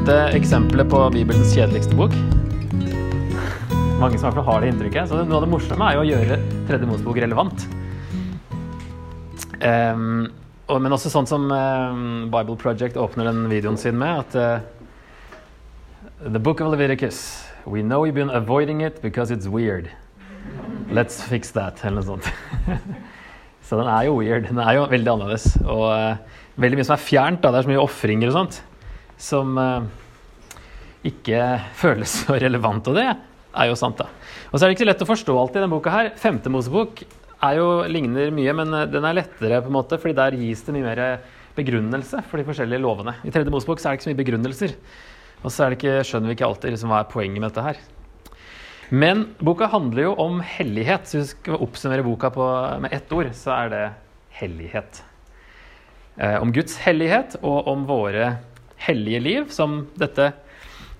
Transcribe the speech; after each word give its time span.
Ofte 0.00 0.14
eksempelet 0.32 0.88
på 0.88 0.98
Bibelens 1.12 1.50
kjedeligste 1.52 1.92
bok. 1.92 2.14
Mange 4.00 4.16
som 4.16 4.22
i 4.22 4.30
hvert 4.30 4.36
fall 4.38 4.46
har 4.46 4.62
det 4.62 4.70
inntrykket. 4.70 5.10
Så 5.10 5.18
noe 5.18 5.36
av 5.36 5.42
det 5.44 5.50
morsomme 5.52 5.84
er 5.90 5.98
jo 5.98 6.00
å 6.00 6.06
gjøre 6.08 6.38
Tredje 6.70 6.88
Mosebok 6.88 7.18
relevant. 7.20 7.66
Um, 9.60 10.30
og, 10.72 10.78
men 10.80 10.96
også 10.96 11.12
sånn 11.12 11.28
som 11.28 11.44
um, 11.52 12.30
Bible 12.32 12.56
Project 12.62 12.96
åpner 12.96 13.28
den 13.28 13.42
videoen 13.52 13.76
sin 13.76 14.00
med, 14.00 14.22
at 14.24 14.38
uh, 14.40 16.24
The 16.24 16.40
Book 16.40 16.64
of 16.64 16.72
Leviticus 16.72 17.20
We 17.68 17.84
know 17.84 18.06
you've 18.08 18.16
been 18.16 18.32
avoiding 18.32 18.80
it 18.80 19.02
because 19.04 19.28
it's 19.28 19.52
weird. 19.52 19.92
Let's 20.88 21.20
fix 21.20 21.52
that, 21.60 21.84
eller 21.84 22.00
noe 22.00 22.08
sånt. 22.08 22.32
så 23.68 23.84
den 23.84 23.92
er 23.92 24.08
jo 24.08 24.16
weird. 24.22 24.48
Den 24.48 24.64
er 24.64 24.80
jo 24.80 24.88
veldig 24.96 25.14
annerledes. 25.18 25.60
Og 25.60 25.86
uh, 25.92 26.42
veldig 26.56 26.80
mye 26.80 26.88
som 26.88 26.96
er 26.96 27.04
fjernt. 27.04 27.44
Da. 27.44 27.52
Det 27.52 27.60
er 27.60 27.68
så 27.68 27.74
mye 27.74 27.84
ofringer 27.84 28.32
og 28.32 28.38
sånt 28.40 28.62
som 29.20 29.58
uh, 29.60 29.84
ikke 31.06 31.42
føles 31.78 32.20
så 32.24 32.38
relevant. 32.40 32.88
Og 32.90 32.96
det 32.98 33.06
er 33.10 33.70
jo 33.70 33.78
sant, 33.78 34.00
da. 34.00 34.08
Og 34.50 34.56
så 34.56 34.64
er 34.64 34.70
det 34.70 34.76
ikke 34.76 34.84
så 34.84 34.90
lett 34.90 35.04
å 35.04 35.10
forstå 35.10 35.36
alltid 35.36 35.60
denne 35.60 35.72
boka 35.72 35.92
her. 35.94 36.10
Femte 36.20 36.52
Mosebok 36.52 37.04
er 37.04 37.60
jo, 37.60 37.68
ligner 37.88 38.32
mye, 38.34 38.56
men 38.56 38.74
eh, 38.76 38.88
den 38.92 39.06
er 39.06 39.16
lettere, 39.16 39.62
på 39.62 39.70
en 39.70 39.78
måte, 39.78 39.98
fordi 40.00 40.16
der 40.18 40.36
gis 40.40 40.64
det 40.66 40.74
mye 40.76 40.88
mer 40.88 41.04
begrunnelse 41.56 42.20
for 42.28 42.40
de 42.40 42.46
forskjellige 42.48 42.82
lovene. 42.82 43.16
I 43.24 43.32
tredje 43.32 43.52
Mosebok 43.52 43.80
er 43.80 43.90
det 43.90 43.98
ikke 43.98 44.08
så 44.08 44.12
mye 44.12 44.20
begrunnelser. 44.20 44.76
Og 45.40 45.52
så 45.54 45.70
ikke, 45.72 46.02
skjønner 46.04 46.30
vi 46.30 46.36
ikke 46.36 46.50
alltid 46.50 46.74
liksom, 46.74 46.92
hva 46.92 47.00
er 47.00 47.10
poenget 47.10 47.40
med 47.40 47.48
dette 47.48 47.64
her. 47.64 47.80
Men 48.90 49.28
boka 49.38 49.70
handler 49.70 50.08
jo 50.08 50.14
om 50.20 50.40
hellighet. 50.44 51.06
Så 51.06 51.20
hvis 51.20 51.30
vi 51.30 51.38
skal 51.38 51.62
oppsummere 51.64 52.04
boka 52.04 52.32
på, 52.34 52.46
med 52.84 52.92
ett 52.92 53.12
ord, 53.14 53.30
så 53.38 53.54
er 53.56 53.72
det 53.72 53.84
hellighet. 54.40 55.00
Eh, 56.20 56.36
om 56.42 56.52
Guds 56.52 56.76
hellighet 56.84 57.38
og 57.40 57.70
om 57.70 57.86
våre 57.88 58.34
hellige 58.86 59.20
liv, 59.22 59.50
som 59.52 59.82
dette 60.00 60.30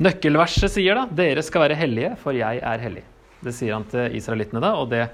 nøkkelverset 0.00 0.72
sier. 0.72 0.98
da, 0.98 1.06
Dere 1.22 1.44
skal 1.44 1.66
være 1.66 1.78
hellige, 1.78 2.14
for 2.20 2.36
jeg 2.36 2.60
er 2.60 2.84
hellig. 2.84 3.04
Det 3.40 3.54
sier 3.56 3.76
han 3.76 3.86
til 3.88 4.16
israelittene 4.18 4.62
da, 4.62 4.74
og 4.76 4.90
det 4.92 5.06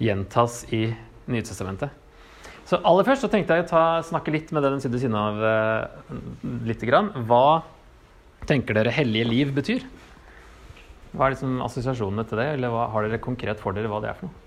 gjentas 0.00 0.64
i 0.76 0.88
Nytestamentet. 1.30 1.92
Så 2.66 2.78
aller 2.86 3.06
først 3.06 3.24
så 3.24 3.28
tenkte 3.30 3.56
jeg 3.56 3.64
å 3.64 3.70
ta, 3.70 3.82
snakke 4.06 4.32
litt 4.34 4.50
med 4.54 4.64
det 4.64 4.70
den 4.72 4.82
sitter 4.82 4.96
ved 4.96 5.02
siden 5.04 5.16
av 5.18 5.40
uh, 5.42 6.18
lite 6.66 6.86
grann. 6.88 7.10
Hva 7.26 7.62
tenker 8.48 8.76
dere 8.76 8.94
hellige 8.94 9.28
liv 9.28 9.50
betyr? 9.56 9.84
Hva 11.10 11.26
er 11.26 11.34
liksom 11.34 11.58
assosiasjonene 11.66 12.26
til 12.30 12.38
det, 12.40 12.46
eller 12.54 12.72
hva 12.74 12.86
har 12.92 13.06
dere 13.06 13.22
konkret 13.22 13.62
for 13.62 13.74
dere 13.74 13.90
hva 13.90 14.00
det 14.02 14.12
er 14.12 14.18
for 14.20 14.30
noe? 14.30 14.46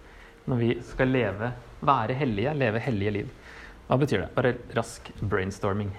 Når 0.52 0.60
vi 0.60 0.72
skal 0.88 1.12
leve, 1.12 1.52
være 1.84 2.16
hellige, 2.20 2.56
leve 2.60 2.82
hellige 2.84 3.16
liv. 3.20 3.36
Hva 3.88 4.00
betyr 4.00 4.26
det? 4.26 4.32
Bare 4.36 4.56
rask 4.76 5.12
brainstorming. 5.20 5.92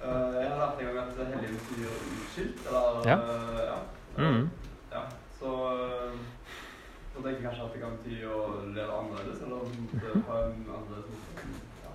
Uh, 0.00 0.32
jeg 0.40 0.48
har 0.48 0.58
lært 0.60 0.78
en 0.80 0.86
gang 0.86 0.98
at 1.02 1.32
hellig 1.34 1.50
betyr 1.56 1.88
utskilt, 2.16 2.60
eller 2.68 3.08
Ja. 3.10 3.16
uh, 3.16 3.58
ja. 3.66 3.78
Mm. 4.16 4.46
ja. 4.92 5.02
Så 5.40 5.50
uh, 5.50 6.14
så 7.10 7.22
tenker 7.24 7.36
jeg 7.36 7.44
kanskje 7.50 7.66
at 7.66 7.74
det 7.74 7.82
kan 7.82 7.98
bety 7.98 8.22
å 8.24 8.38
leve 8.72 8.96
annerledes, 8.96 9.42
eller 9.44 9.60
ha 10.30 10.38
en 10.46 10.64
annerledes 10.64 11.10
måte. 11.10 11.50
Ja. 11.84 11.92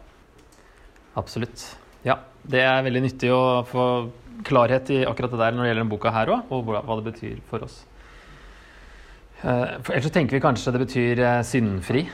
Absolutt. 1.18 1.66
Ja, 2.06 2.20
det 2.46 2.62
er 2.62 2.84
veldig 2.86 3.02
nyttig 3.08 3.32
å 3.34 3.64
få 3.66 3.88
klarhet 4.46 4.90
i 4.94 5.02
akkurat 5.08 5.32
det 5.34 5.40
der 5.42 5.56
når 5.56 5.64
det 5.64 5.70
gjelder 5.72 5.82
denne 5.86 5.94
boka 5.96 6.12
her 6.14 6.30
òg, 6.36 6.52
og 6.54 6.66
hva 6.70 6.98
det 7.00 7.06
betyr 7.14 7.40
for 7.50 7.66
oss. 7.66 7.80
Eh, 9.42 9.80
For 9.82 9.94
ellers 9.96 10.06
så 10.06 10.14
tenker 10.14 10.38
vi 10.38 10.44
kanskje 10.44 10.72
det 10.76 10.82
betyr 10.86 11.20
eh, 11.26 11.42
syndfri. 11.48 12.06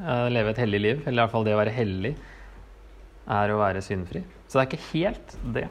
eh, 0.00 0.28
Leve 0.32 0.50
et 0.54 0.62
hellig 0.62 0.80
liv. 0.80 1.02
Eller 1.06 1.18
i 1.18 1.22
hvert 1.26 1.32
fall 1.34 1.44
det 1.44 1.54
å 1.54 1.60
være 1.60 1.74
hellig 1.76 2.14
er 3.30 3.52
å 3.52 3.60
være 3.60 3.82
syndfri. 3.84 4.24
Så 4.48 4.58
det 4.58 4.62
er 4.64 4.70
ikke 4.70 4.92
helt 4.92 5.38
det 5.56 5.68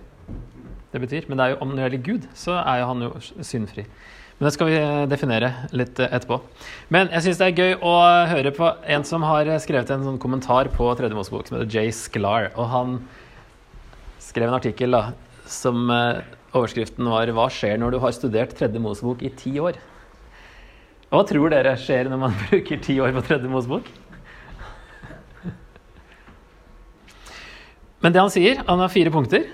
det 0.93 1.01
betyr. 1.01 1.25
Men 1.27 1.39
det 1.39 1.53
jo, 1.53 1.61
om 1.65 1.73
det 1.73 1.85
gjelder 1.85 2.05
Gud, 2.05 2.27
så 2.37 2.59
er 2.61 2.81
jo 2.81 2.89
han 2.91 3.07
jo 3.07 3.11
syndfri. 3.41 3.85
Men 4.37 4.47
det 4.47 4.53
skal 4.55 4.69
vi 4.69 4.77
eh, 4.77 5.05
definere 5.09 5.49
litt 5.73 5.99
eh, 6.01 6.09
etterpå. 6.13 6.39
Men 6.93 7.09
jeg 7.13 7.25
syns 7.25 7.41
det 7.41 7.49
er 7.49 7.61
gøy 7.63 7.75
å 7.85 7.93
høre 8.29 8.53
på 8.55 8.69
en 8.95 9.05
som 9.07 9.25
har 9.25 9.49
skrevet 9.63 9.93
en 9.93 10.05
sånn 10.07 10.21
kommentar 10.21 10.69
på 10.73 10.89
Tredje 10.99 11.17
Mosebok, 11.17 11.47
som 11.47 11.57
heter 11.57 11.69
Jay 11.73 11.93
Sklar. 11.95 12.51
Og 12.53 12.69
han 12.73 12.97
skrev 14.23 14.49
en 14.49 14.57
artikkel 14.57 14.93
da, 14.93 15.03
som 15.49 15.89
eh, 15.93 16.21
overskriften 16.53 17.09
var 17.09 17.29
'Hva 17.29 17.49
skjer 17.49 17.79
når 17.81 17.95
du 17.95 17.99
har 18.03 18.13
studert 18.13 18.53
Tredje 18.57 18.81
Mosebok 18.81 19.25
i 19.25 19.33
ti 19.33 19.57
år?' 19.57 19.81
Hva 21.13 21.21
tror 21.29 21.53
dere 21.53 21.75
skjer 21.77 22.09
når 22.09 22.21
man 22.25 22.37
bruker 22.49 22.81
ti 22.81 22.97
år 23.01 23.13
på 23.13 23.25
Tredje 23.29 23.49
Mosebok? 23.49 23.89
Men 28.03 28.11
det 28.11 28.19
han 28.19 28.31
sier, 28.33 28.59
han 28.67 28.81
har 28.83 28.91
fire 28.91 29.11
punkter. 29.13 29.47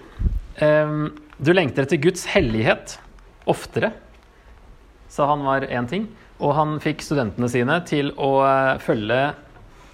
Du 1.40 1.52
lengter 1.54 1.86
etter 1.86 2.02
Guds 2.02 2.26
hellighet 2.34 2.98
oftere, 3.48 3.92
sa 5.08 5.30
han 5.30 5.46
var 5.46 5.68
én 5.70 5.88
ting. 5.88 6.08
Og 6.40 6.56
han 6.56 6.78
fikk 6.84 7.04
studentene 7.04 7.50
sine 7.52 7.80
til 7.88 8.14
å 8.16 8.32
eh, 8.48 8.80
følge 8.80 9.20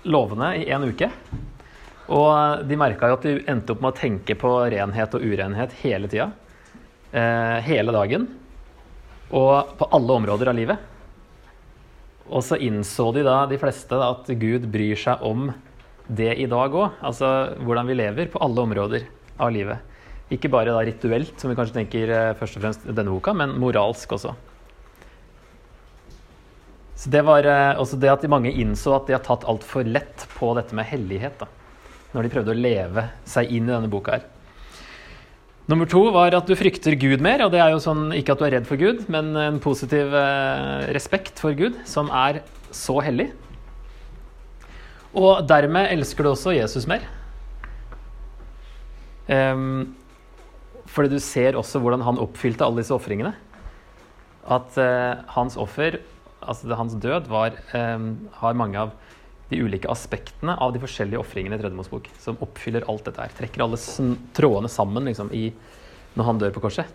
lovene 0.06 0.52
i 0.60 0.68
én 0.70 0.86
uke. 0.86 1.10
Og 2.14 2.66
de 2.70 2.78
merka 2.78 3.10
jo 3.10 3.18
at 3.18 3.26
de 3.26 3.40
endte 3.50 3.74
opp 3.74 3.82
med 3.82 3.96
å 3.96 3.98
tenke 3.98 4.36
på 4.38 4.52
renhet 4.70 5.16
og 5.18 5.26
urenhet 5.26 5.74
hele 5.82 6.10
tida. 6.12 6.28
Eh, 7.10 7.58
hele 7.66 7.96
dagen. 7.96 8.28
Og 9.34 9.74
på 9.80 9.90
alle 9.98 10.20
områder 10.22 10.52
av 10.52 10.60
livet. 10.60 10.92
Og 12.30 12.46
så 12.46 12.60
innså 12.62 13.10
de 13.16 13.26
da, 13.26 13.40
de 13.50 13.58
fleste, 13.62 13.98
at 13.98 14.30
Gud 14.38 14.70
bryr 14.74 14.98
seg 15.02 15.26
om 15.26 15.50
det 16.08 16.34
i 16.42 16.48
dag 16.50 16.74
òg. 16.74 16.98
Altså 17.06 17.30
hvordan 17.62 17.90
vi 17.90 17.98
lever 17.98 18.32
på 18.32 18.42
alle 18.44 18.66
områder 18.66 19.08
av 19.42 19.54
livet. 19.54 19.94
Ikke 20.34 20.50
bare 20.50 20.74
da 20.74 20.82
rituelt, 20.86 21.36
som 21.38 21.52
vi 21.52 21.58
kanskje 21.58 21.78
tenker 21.82 22.12
eh, 22.12 22.34
først 22.40 22.58
og 22.58 22.64
fremst 22.64 22.86
denne 22.88 23.14
boka, 23.14 23.34
men 23.38 23.54
moralsk 23.62 24.16
også. 24.18 24.34
Så 26.96 27.12
det 27.14 27.22
var 27.28 27.46
eh, 27.46 27.78
også 27.78 28.00
det 28.02 28.10
at 28.10 28.24
de 28.24 28.32
mange 28.32 28.54
innså 28.54 28.96
at 28.96 29.06
de 29.10 29.14
har 29.14 29.26
tatt 29.26 29.46
altfor 29.46 29.86
lett 29.86 30.26
på 30.38 30.54
dette 30.58 30.74
med 30.78 30.88
hellighet. 30.90 31.44
da, 31.44 31.50
Når 32.16 32.26
de 32.26 32.34
prøvde 32.34 32.56
å 32.56 32.58
leve 32.58 33.10
seg 33.28 33.54
inn 33.54 33.70
i 33.70 33.76
denne 33.76 33.92
boka 33.92 34.18
her. 34.18 34.26
Nummer 35.70 35.90
to 35.90 36.04
var 36.14 36.34
at 36.38 36.50
du 36.50 36.54
frykter 36.58 36.94
Gud 36.98 37.22
mer. 37.26 37.44
Og 37.46 37.54
det 37.54 37.62
er 37.62 37.74
jo 37.74 37.82
sånn, 37.82 38.08
ikke 38.18 38.34
at 38.34 38.42
du 38.42 38.48
er 38.48 38.58
redd 38.58 38.70
for 38.70 38.82
Gud, 38.82 39.06
men 39.12 39.34
en 39.38 39.62
positiv 39.62 40.14
eh, 40.14 40.90
respekt 40.96 41.42
for 41.42 41.58
Gud, 41.58 41.78
som 41.90 42.10
er 42.10 42.42
så 42.74 42.98
hellig. 43.06 43.30
Og 45.16 45.46
dermed 45.48 45.94
elsker 45.94 46.26
du 46.26 46.34
også 46.34 46.56
Jesus 46.58 46.88
mer. 46.92 47.06
Um, 49.32 49.96
fordi 50.92 51.16
du 51.16 51.22
ser 51.24 51.58
også 51.58 51.80
hvordan 51.82 52.04
han 52.06 52.20
oppfylte 52.22 52.66
alle 52.66 52.84
disse 52.84 52.94
ofringene. 52.94 53.32
At 54.46 54.76
uh, 54.78 55.24
hans 55.38 55.56
offer, 55.58 56.02
altså 56.44 56.68
det, 56.68 56.78
hans 56.78 56.98
død, 57.02 57.32
var, 57.32 57.56
um, 57.74 58.28
har 58.42 58.60
mange 58.60 58.84
av 58.84 58.94
de 59.50 59.62
ulike 59.62 59.90
aspektene 59.92 60.56
av 60.62 60.74
de 60.74 60.82
forskjellige 60.82 61.22
ofringene 61.22 61.58
i 61.58 61.62
Tredje 61.64 61.80
Mosebok. 61.80 62.12
Som 62.20 62.42
oppfyller 62.44 62.86
alt 62.92 63.08
dette 63.08 63.24
her. 63.24 63.40
Trekker 63.40 63.66
alle 63.66 63.80
trådene 64.36 64.72
sammen 64.72 65.08
liksom, 65.08 65.32
i, 65.32 65.48
når 66.20 66.32
han 66.32 66.44
dør 66.44 66.56
på 66.56 66.68
korset. 66.68 66.92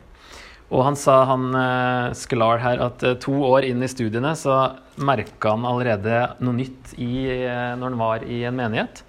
Og 0.70 0.84
han 0.86 0.96
sa, 0.98 1.24
han 1.26 1.50
eh, 1.58 2.12
Sklar 2.18 2.60
her, 2.62 2.80
at 2.84 3.02
eh, 3.02 3.16
to 3.22 3.34
år 3.48 3.66
inn 3.66 3.82
i 3.82 3.90
studiene 3.90 4.36
så 4.38 4.56
merka 5.02 5.56
han 5.56 5.66
allerede 5.66 6.36
noe 6.44 6.58
nytt 6.60 6.92
i, 6.94 7.26
eh, 7.26 7.72
når 7.78 7.88
han 7.88 7.98
var 7.98 8.26
i 8.26 8.42
en 8.46 8.58
menighet. 8.58 9.02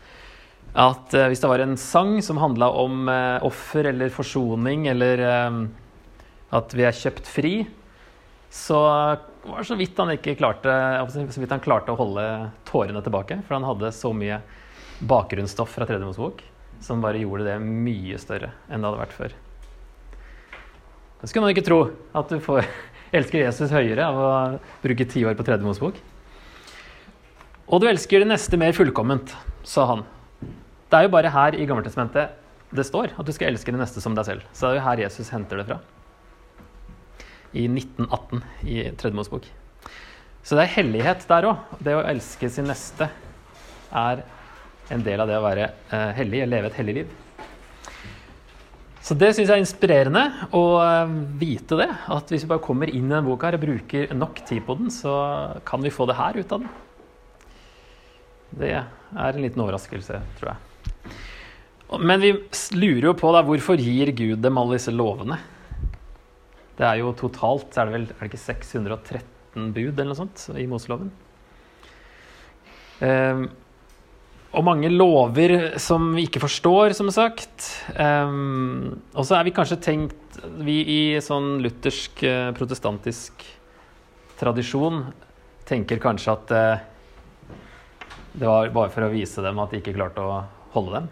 At 0.71 1.11
hvis 1.11 1.41
det 1.43 1.49
var 1.51 1.59
en 1.59 1.75
sang 1.75 2.15
som 2.23 2.39
handla 2.39 2.69
om 2.79 3.09
offer 3.43 3.89
eller 3.89 4.13
forsoning, 4.15 4.85
eller 4.87 5.19
at 6.55 6.75
vi 6.79 6.85
er 6.87 6.95
kjøpt 6.95 7.27
fri, 7.27 7.51
så 8.47 8.79
var 8.79 9.59
det 9.59 9.67
så 9.67 9.75
vidt 9.75 9.99
han 9.99 10.13
ikke 10.15 10.37
klarte 10.39 10.71
så 11.11 11.43
vidt 11.43 11.51
han 11.51 11.65
klarte 11.65 11.91
å 11.91 11.99
holde 11.99 12.23
tårene 12.71 13.03
tilbake. 13.03 13.41
For 13.43 13.59
han 13.59 13.67
hadde 13.67 13.91
så 13.99 14.15
mye 14.15 14.39
bakgrunnsstoff 15.11 15.75
fra 15.75 15.89
Tredje 15.89 16.07
Mosebok 16.07 16.39
som 16.79 17.03
bare 17.03 17.19
gjorde 17.19 17.51
det 17.51 17.59
mye 17.59 18.23
større 18.23 18.53
enn 18.69 18.79
det 18.79 18.93
hadde 18.93 19.03
vært 19.03 19.19
før. 19.19 19.41
Da 21.21 21.29
skulle 21.29 21.45
man 21.45 21.53
ikke 21.53 21.65
tro 21.67 21.83
at 22.17 22.31
du 22.33 22.41
får 22.41 22.65
elsker 23.17 23.43
Jesus 23.43 23.73
høyere 23.73 24.07
av 24.07 24.17
å 24.17 24.31
bruke 24.81 25.05
ti 25.05 25.21
år 25.27 25.37
på 25.37 25.45
Tredje 25.45 25.65
Mosebok. 25.67 25.99
Og 27.71 27.81
du 27.81 27.87
elsker 27.87 28.23
det 28.23 28.31
neste 28.31 28.57
mer 28.59 28.73
fullkomment, 28.75 29.31
sa 29.63 29.85
han. 29.93 30.01
Det 30.41 30.97
er 30.97 31.05
jo 31.05 31.13
bare 31.13 31.31
her 31.31 31.55
i 31.55 31.67
Gammeltestamentet 31.69 32.37
det 32.71 32.85
står 32.87 33.13
at 33.19 33.27
du 33.27 33.31
skal 33.35 33.51
elske 33.51 33.71
det 33.71 33.79
neste 33.79 34.01
som 34.03 34.15
deg 34.15 34.27
selv. 34.27 34.43
Så 34.55 34.65
det 34.65 34.73
er 34.73 34.79
jo 34.79 34.85
her 34.87 35.03
Jesus 35.03 35.31
henter 35.31 35.61
det 35.61 35.67
fra. 35.69 35.77
I 37.51 37.67
1918 37.67 38.43
i 38.65 38.77
Tredje 38.97 39.15
Mosebok. 39.15 39.47
Så 40.41 40.57
det 40.57 40.65
er 40.65 40.75
hellighet 40.79 41.25
der 41.29 41.51
òg. 41.51 41.73
Det 41.83 41.95
å 41.95 42.05
elske 42.07 42.49
sin 42.49 42.69
neste 42.71 43.11
er 43.91 44.23
en 44.91 45.03
del 45.05 45.21
av 45.21 45.29
det 45.29 45.37
å 45.37 45.43
være 45.43 45.67
eh, 45.69 46.11
hellig, 46.17 46.45
leve 46.49 46.71
et 46.71 46.79
hellig 46.79 46.95
liv. 47.01 47.11
Så 49.01 49.17
det 49.17 49.31
syns 49.33 49.49
jeg 49.49 49.55
er 49.55 49.63
inspirerende 49.63 50.23
å 50.53 50.63
eh, 50.83 51.13
vite 51.41 51.77
det. 51.79 51.89
At 52.13 52.29
hvis 52.29 52.45
vi 52.45 52.51
bare 52.51 52.63
kommer 52.63 52.89
inn 52.91 53.07
i 53.07 53.09
denne 53.09 53.25
boka 53.25 53.49
her 53.49 53.57
og 53.57 53.63
bruker 53.65 54.13
nok 54.13 54.43
tid 54.45 54.61
på 54.67 54.77
den, 54.77 54.91
så 54.93 55.13
kan 55.67 55.81
vi 55.81 55.93
få 55.93 56.05
det 56.09 56.19
her 56.19 56.37
ut 56.37 56.53
av 56.53 56.61
den. 56.61 56.73
Det 58.61 58.75
er 58.75 58.85
en 59.25 59.41
liten 59.41 59.63
overraskelse, 59.63 60.19
tror 60.37 60.51
jeg. 60.51 61.15
Men 61.99 62.21
vi 62.23 62.31
lurer 62.77 63.09
jo 63.09 63.17
på 63.19 63.31
da, 63.35 63.41
hvorfor 63.43 63.79
gir 63.81 64.13
Gud 64.15 64.39
dem 64.43 64.59
alle 64.59 64.77
disse 64.77 64.93
lovene? 64.93 65.39
Det 66.77 66.85
er 66.87 67.01
jo 67.01 67.11
totalt 67.17 67.75
er 67.77 67.89
det 67.89 67.95
vel 67.95 68.05
er 68.07 68.21
det 68.21 68.29
ikke 68.31 68.45
613 68.45 69.73
bud 69.75 69.91
eller 69.91 70.13
noe 70.13 70.19
sånt 70.21 70.45
i 70.55 70.67
Moseloven. 70.71 71.11
Ehm, 73.03 73.49
og 74.51 74.65
mange 74.67 74.89
lover 74.91 75.77
som 75.79 76.09
vi 76.15 76.25
ikke 76.27 76.41
forstår, 76.43 76.95
som 76.97 77.07
sagt. 77.13 77.69
Um, 77.95 78.99
og 79.15 79.23
så 79.27 79.37
er 79.37 79.47
vi 79.47 79.55
kanskje 79.55 79.79
tenkt 79.83 80.17
Vi 80.63 80.77
i 80.87 81.01
sånn 81.21 81.59
luthersk, 81.61 82.21
eh, 82.23 82.49
protestantisk 82.55 83.43
tradisjon 84.39 85.03
tenker 85.67 85.99
kanskje 86.01 86.33
at 86.33 86.53
uh, 86.55 87.57
det 88.31 88.47
var 88.47 88.71
bare 88.73 88.93
for 88.93 89.05
å 89.05 89.11
vise 89.11 89.43
dem 89.43 89.59
at 89.61 89.73
de 89.73 89.81
ikke 89.81 89.93
klarte 89.97 90.23
å 90.23 90.39
holde 90.73 90.95
dem. 90.95 91.11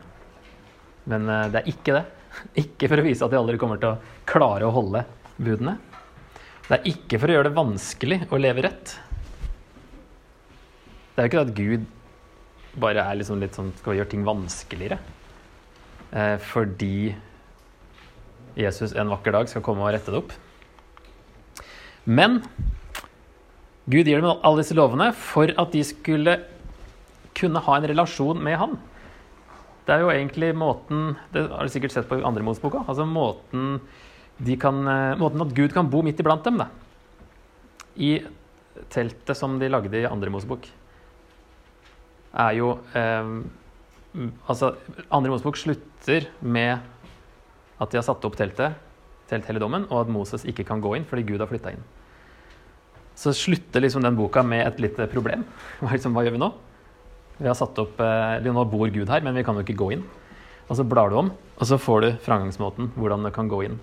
Men 1.12 1.28
uh, 1.28 1.44
det 1.52 1.62
er 1.62 1.70
ikke 1.72 1.98
det. 2.00 2.06
Ikke 2.64 2.88
for 2.88 3.02
å 3.02 3.06
vise 3.06 3.26
at 3.26 3.34
de 3.34 3.40
aldri 3.40 3.60
kommer 3.60 3.80
til 3.82 3.92
å 3.92 4.24
klare 4.30 4.68
å 4.68 4.74
holde 4.74 5.04
budene. 5.38 5.76
Det 6.70 6.78
er 6.78 6.90
ikke 6.92 7.18
for 7.18 7.32
å 7.32 7.36
gjøre 7.38 7.50
det 7.50 7.58
vanskelig 7.58 8.18
å 8.30 8.40
leve 8.40 8.64
rett. 8.68 8.92
Det 11.16 11.24
er 11.24 11.26
jo 11.26 11.32
ikke 11.32 11.40
det 11.40 11.48
at 11.48 11.58
Gud 11.58 11.88
bare 12.78 13.04
er 13.04 13.18
liksom 13.20 13.40
litt 13.42 13.58
sånn 13.58 13.72
skal 13.80 13.94
vi 13.94 14.02
gjøre 14.02 14.12
ting 14.12 14.28
vanskeligere. 14.28 15.00
Eh, 16.12 16.36
fordi 16.42 17.16
Jesus 18.60 18.94
en 18.98 19.12
vakker 19.14 19.36
dag 19.36 19.50
skal 19.50 19.64
komme 19.66 19.86
og 19.86 19.94
rette 19.94 20.12
det 20.12 20.20
opp. 20.20 20.34
Men 22.10 22.42
Gud 23.90 24.06
gir 24.06 24.22
dem 24.22 24.30
alle 24.30 24.62
disse 24.62 24.78
lovene 24.78 25.12
for 25.18 25.50
at 25.50 25.74
de 25.74 25.82
skulle 25.86 26.38
kunne 27.38 27.62
ha 27.66 27.78
en 27.78 27.88
relasjon 27.90 28.42
med 28.44 28.58
Han. 28.62 28.76
Det 29.86 29.96
er 29.96 30.04
jo 30.04 30.12
egentlig 30.14 30.52
måten 30.54 31.16
Det 31.34 31.48
har 31.50 31.66
du 31.66 31.72
sikkert 31.74 31.96
sett 31.96 32.10
på 32.10 32.20
andre 32.22 32.44
Moseboka. 32.46 32.84
Altså 32.86 33.08
måten, 33.10 33.80
kan, 34.60 34.88
eh, 34.88 35.18
måten 35.18 35.42
at 35.42 35.56
Gud 35.56 35.74
kan 35.74 35.90
bo 35.90 36.02
midt 36.02 36.20
iblant 36.20 36.44
dem. 36.44 36.58
Da. 36.58 36.68
I 37.98 38.20
teltet 38.90 39.38
som 39.38 39.58
de 39.60 39.70
lagde 39.70 39.98
i 39.98 40.06
andre 40.06 40.30
Mosebok, 40.30 40.68
er 42.34 42.58
jo 42.60 42.76
eh, 42.98 43.40
Altså, 44.50 44.72
andre 45.14 45.30
Mosebok 45.30 45.58
slutter 45.60 46.26
med 46.42 46.80
at 47.80 47.92
de 47.92 48.00
har 48.00 48.06
satt 48.08 48.24
opp 48.26 48.34
teltet, 48.40 48.74
telthelligdommen, 49.30 49.86
og 49.92 50.00
at 50.02 50.10
Moses 50.12 50.46
ikke 50.50 50.66
kan 50.66 50.82
gå 50.82 50.96
inn 50.98 51.06
fordi 51.08 51.28
Gud 51.28 51.44
har 51.44 51.48
flytta 51.48 51.76
inn. 51.76 51.84
Så 53.14 53.36
slutter 53.38 53.84
liksom 53.84 54.02
den 54.04 54.18
boka 54.18 54.42
med 54.42 54.66
et 54.66 54.82
lite 54.82 55.06
problem. 55.12 55.46
Hva, 55.80 55.94
liksom, 55.94 56.18
hva 56.18 56.26
gjør 56.26 56.36
vi 56.40 56.42
nå? 56.42 56.50
Vi 57.38 57.48
har 57.48 57.56
satt 57.56 57.78
opp, 57.80 58.02
eh, 58.04 58.50
Nå 58.50 58.66
bor 58.68 58.90
Gud 58.92 59.14
her, 59.14 59.22
men 59.24 59.38
vi 59.38 59.46
kan 59.46 59.56
jo 59.56 59.64
ikke 59.64 59.78
gå 59.80 59.92
inn. 59.96 60.04
Og 60.70 60.78
så 60.78 60.86
blar 60.86 61.14
du 61.14 61.20
om, 61.22 61.32
og 61.32 61.66
så 61.70 61.80
får 61.82 62.02
du 62.02 62.10
framgangsmåten, 62.26 62.92
hvordan 62.98 63.24
du 63.26 63.32
kan 63.34 63.48
gå 63.50 63.62
inn. 63.66 63.80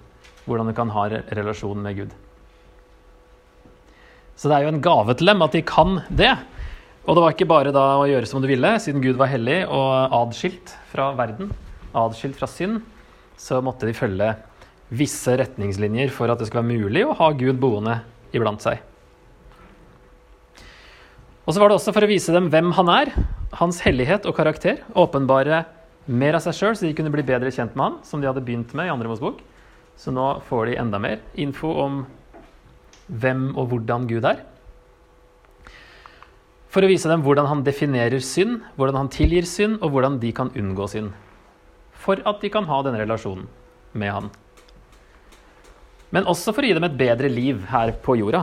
Hvordan 0.47 0.71
du 0.71 0.75
kan 0.77 0.91
ha 0.95 1.07
relasjon 1.35 1.81
med 1.83 2.03
Gud. 2.03 2.13
Så 4.37 4.51
det 4.51 4.59
er 4.59 4.67
jo 4.67 4.75
en 4.75 4.85
gave 4.85 5.17
til 5.17 5.31
dem 5.31 5.43
at 5.43 5.57
de 5.57 5.63
kan 5.67 6.01
det. 6.13 6.35
Og 7.07 7.15
det 7.15 7.23
var 7.23 7.35
ikke 7.37 7.47
bare 7.47 7.71
da 7.75 7.85
å 8.01 8.07
gjøre 8.11 8.27
som 8.27 8.43
du 8.43 8.49
ville, 8.51 8.73
siden 8.83 9.03
Gud 9.05 9.15
var 9.21 9.31
hellig 9.31 9.61
og 9.71 10.15
adskilt 10.17 10.73
fra 10.91 11.13
verden, 11.15 11.53
adskilt 11.95 12.35
fra 12.39 12.49
synd, 12.51 12.81
så 13.39 13.61
måtte 13.63 13.87
de 13.87 13.95
følge 13.95 14.33
visse 14.91 15.37
retningslinjer 15.39 16.11
for 16.15 16.31
at 16.31 16.41
det 16.41 16.49
skulle 16.49 16.65
være 16.65 16.83
mulig 16.83 17.05
å 17.07 17.15
ha 17.19 17.31
Gud 17.39 17.61
boende 17.63 18.01
iblant 18.35 18.65
seg. 18.65 18.83
Og 21.47 21.55
så 21.55 21.63
var 21.63 21.71
det 21.71 21.79
også 21.79 21.95
for 21.95 22.03
å 22.03 22.11
vise 22.11 22.35
dem 22.35 22.49
hvem 22.51 22.73
han 22.75 22.91
er, 22.91 23.13
hans 23.61 23.79
hellighet 23.87 24.27
og 24.27 24.35
karakter, 24.35 24.83
åpenbare 24.99 25.63
mer 26.11 26.39
av 26.39 26.43
seg 26.43 26.59
sjøl, 26.59 26.75
så 26.75 26.89
de 26.89 26.95
kunne 26.99 27.13
bli 27.15 27.23
bedre 27.27 27.55
kjent 27.55 27.79
med 27.79 27.85
han, 27.85 28.01
som 28.07 28.19
de 28.19 28.27
hadde 28.27 28.43
begynt 28.43 28.75
med 28.75 28.89
i 28.89 28.91
andre 28.91 29.13
Mosebok. 29.13 29.39
Så 29.95 30.11
nå 30.11 30.27
får 30.51 30.73
de 30.73 30.77
enda 30.83 30.99
mer 31.03 31.23
info 31.39 31.71
om 31.87 32.03
hvem 33.07 33.53
og 33.55 33.71
hvordan 33.71 34.11
Gud 34.11 34.27
er. 34.27 34.43
For 36.77 36.85
å 36.85 36.91
vise 36.91 37.09
dem 37.09 37.23
hvordan 37.25 37.47
han 37.49 37.63
definerer 37.65 38.21
synd, 38.21 38.59
hvordan 38.77 38.99
han 38.99 39.09
tilgir 39.09 39.47
synd, 39.49 39.79
og 39.81 39.95
hvordan 39.95 40.19
de 40.21 40.29
kan 40.37 40.51
unngå 40.53 40.85
synd. 40.93 41.15
For 41.97 42.21
at 42.29 42.43
de 42.45 42.51
kan 42.53 42.69
ha 42.69 42.83
denne 42.85 43.01
relasjonen 43.01 43.47
med 43.97 44.13
han. 44.13 44.29
Men 46.13 46.29
også 46.29 46.53
for 46.53 46.61
å 46.61 46.69
gi 46.69 46.75
dem 46.77 46.85
et 46.85 46.99
bedre 47.01 47.31
liv 47.33 47.65
her 47.71 47.95
på 48.05 48.19
jorda. 48.21 48.43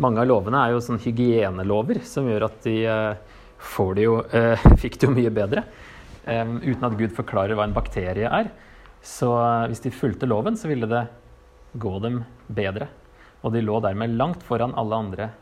Mange 0.00 0.24
av 0.24 0.30
lovene 0.32 0.64
er 0.64 0.72
jo 0.72 0.80
sånn 0.86 1.02
hygienelover 1.04 2.00
som 2.08 2.24
gjør 2.32 2.48
at 2.48 2.56
de 2.64 2.78
eh, 2.88 3.36
får 3.76 3.94
det 4.00 4.08
jo, 4.08 4.16
eh, 4.24 4.66
fikk 4.86 4.96
det 4.96 5.10
jo 5.10 5.12
mye 5.20 5.36
bedre. 5.42 5.68
uten 6.24 6.88
at 6.88 6.98
Gud 7.04 7.12
forklarer 7.12 7.52
hva 7.52 7.68
en 7.68 7.76
bakterie 7.76 8.32
er. 8.32 8.48
Så 9.04 9.28
eh, 9.28 9.68
hvis 9.68 9.84
de 9.84 9.92
fulgte 9.92 10.24
loven, 10.24 10.56
så 10.56 10.72
ville 10.72 10.88
det 10.88 11.04
gå 11.76 11.98
dem 12.00 12.22
bedre. 12.48 12.88
Og 13.44 13.52
de 13.52 13.60
lå 13.60 13.84
dermed 13.84 14.16
langt 14.16 14.40
foran 14.48 14.72
alle 14.72 15.04
andre 15.04 15.32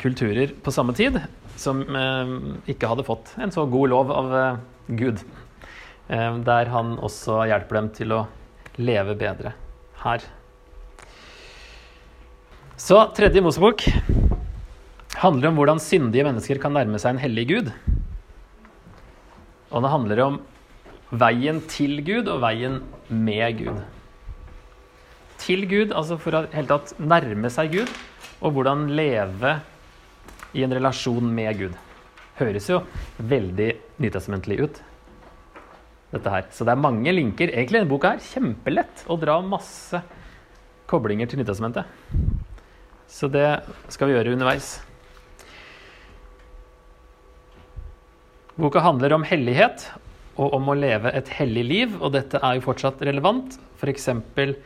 kulturer 0.00 0.50
på 0.64 0.72
samme 0.74 0.94
tid 0.96 1.20
som 1.60 1.82
eh, 1.84 2.34
ikke 2.72 2.88
hadde 2.90 3.06
fått 3.06 3.34
en 3.40 3.52
så 3.54 3.66
god 3.70 3.92
lov 3.92 4.12
av 4.14 4.34
eh, 4.36 4.60
Gud. 5.00 5.22
Eh, 6.08 6.36
der 6.46 6.72
han 6.72 6.96
også 6.98 7.42
hjelper 7.50 7.80
dem 7.80 7.90
til 7.96 8.16
å 8.16 8.24
leve 8.80 9.16
bedre 9.18 9.54
her. 10.04 10.24
Så 12.80 13.02
tredje 13.16 13.42
Mosebok 13.44 13.84
handler 15.20 15.50
om 15.50 15.58
hvordan 15.58 15.82
syndige 15.82 16.24
mennesker 16.24 16.60
kan 16.62 16.72
nærme 16.72 17.00
seg 17.02 17.14
en 17.14 17.24
hellig 17.24 17.48
Gud. 17.50 17.72
Og 19.70 19.84
det 19.84 19.92
handler 19.92 20.22
om 20.24 20.38
veien 21.10 21.60
til 21.68 22.00
Gud 22.06 22.30
og 22.30 22.40
veien 22.44 22.80
med 23.12 23.58
Gud. 23.60 23.82
Til 25.40 25.66
Gud, 25.68 25.92
altså 25.96 26.16
for 26.20 26.36
å 26.36 26.46
helt 26.54 26.72
tatt 26.72 26.94
nærme 27.00 27.50
seg 27.52 27.74
Gud, 27.74 27.92
og 28.40 28.54
hvordan 28.56 28.88
leve 28.96 29.56
i 30.56 30.64
en 30.64 30.74
relasjon 30.74 31.26
med 31.34 31.58
Gud. 31.58 31.76
Høres 32.40 32.68
jo 32.70 32.80
veldig 33.20 33.70
nytestamentlig 34.00 34.60
ut, 34.64 34.80
dette 36.10 36.32
her. 36.32 36.46
Så 36.50 36.66
det 36.66 36.74
er 36.74 36.82
mange 36.82 37.12
linker. 37.12 37.52
Egentlig 37.52 37.82
denne 37.82 37.90
boka 37.92 38.14
her 38.14 38.24
kjempelett 38.24 39.04
å 39.10 39.18
dra 39.20 39.38
masse 39.44 40.00
koblinger 40.90 41.30
til 41.30 41.38
Nytestamentet. 41.38 41.86
Så 43.10 43.28
det 43.30 43.60
skal 43.92 44.10
vi 44.10 44.16
gjøre 44.16 44.34
underveis. 44.34 44.78
Boka 48.60 48.82
handler 48.84 49.14
om 49.16 49.24
hellighet 49.24 49.86
og 50.40 50.54
om 50.56 50.70
å 50.72 50.76
leve 50.76 51.12
et 51.16 51.28
hellig 51.36 51.62
liv, 51.66 51.96
og 52.00 52.14
dette 52.16 52.40
er 52.40 52.56
jo 52.56 52.64
fortsatt 52.64 53.02
relevant. 53.06 53.56
For 53.80 53.92
eksempel 53.92 54.56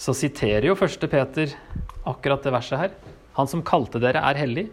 så 0.00 0.14
siterer 0.16 0.68
jo 0.68 0.76
1. 0.76 1.06
Peter 1.10 1.54
akkurat 2.08 2.44
det 2.44 2.52
verset 2.54 2.80
her. 2.80 2.94
Han 3.38 3.50
som 3.50 3.64
kalte 3.66 4.00
dere, 4.02 4.22
er 4.22 4.38
hellig. 4.38 4.68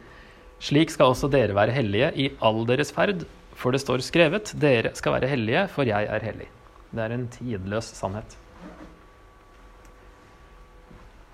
Slik 0.62 0.94
skal 0.94 1.14
også 1.14 1.30
dere 1.34 1.58
være 1.58 1.74
hellige 1.74 2.12
i 2.22 2.30
all 2.46 2.64
deres 2.70 2.94
ferd, 2.94 3.26
for 3.58 3.74
det 3.74 3.82
står 3.82 4.04
skrevet, 4.06 4.54
dere 4.62 4.94
skal 4.98 5.18
være 5.18 5.30
hellige, 5.32 5.66
for 5.74 5.90
jeg 5.90 6.08
er 6.10 6.26
hellig. 6.26 6.48
Det 6.92 7.04
er 7.04 7.16
en 7.16 7.28
tidløs 7.34 7.90
sannhet. 7.98 8.38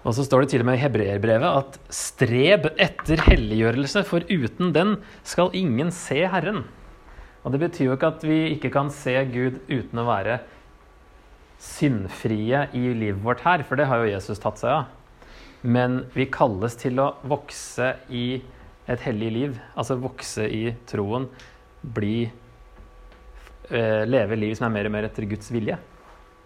Og 0.07 0.15
så 0.15 0.23
står 0.23 0.45
det 0.45 0.53
til 0.53 0.63
og 0.63 0.69
med 0.69 0.77
i 0.77 0.83
hebreerbrevet 0.85 1.47
at 1.59 1.77
streb 1.91 2.69
etter 2.79 3.19
helliggjørelse, 3.25 4.05
for 4.07 4.23
uten 4.31 4.71
den 4.75 4.95
skal 5.27 5.51
ingen 5.57 5.91
se 5.91 6.21
Herren. 6.31 6.63
Og 7.43 7.51
det 7.51 7.59
betyr 7.65 7.89
jo 7.89 7.97
ikke 7.97 8.13
at 8.13 8.23
vi 8.27 8.37
ikke 8.53 8.71
kan 8.71 8.91
se 8.93 9.17
Gud 9.33 9.59
uten 9.67 9.99
å 9.99 10.07
være 10.07 10.39
syndfrie 11.63 12.67
i 12.77 12.85
livet 12.93 13.19
vårt 13.23 13.43
her, 13.43 13.65
for 13.67 13.79
det 13.79 13.89
har 13.89 14.03
jo 14.03 14.13
Jesus 14.13 14.39
tatt 14.39 14.61
seg 14.61 14.77
av. 14.77 14.96
Men 15.61 16.03
vi 16.13 16.27
kalles 16.29 16.77
til 16.77 16.99
å 17.01 17.11
vokse 17.25 17.95
i 18.13 18.39
et 18.87 19.03
hellig 19.03 19.29
liv, 19.33 19.55
altså 19.75 19.97
vokse 19.99 20.45
i 20.47 20.69
troen, 20.87 21.25
bli 21.81 22.27
eh, 22.27 24.03
Leve 24.07 24.37
liv 24.37 24.53
som 24.55 24.67
er 24.67 24.75
mer 24.75 24.89
og 24.89 24.93
mer 24.93 25.07
etter 25.09 25.27
Guds 25.29 25.49
vilje. 25.51 25.77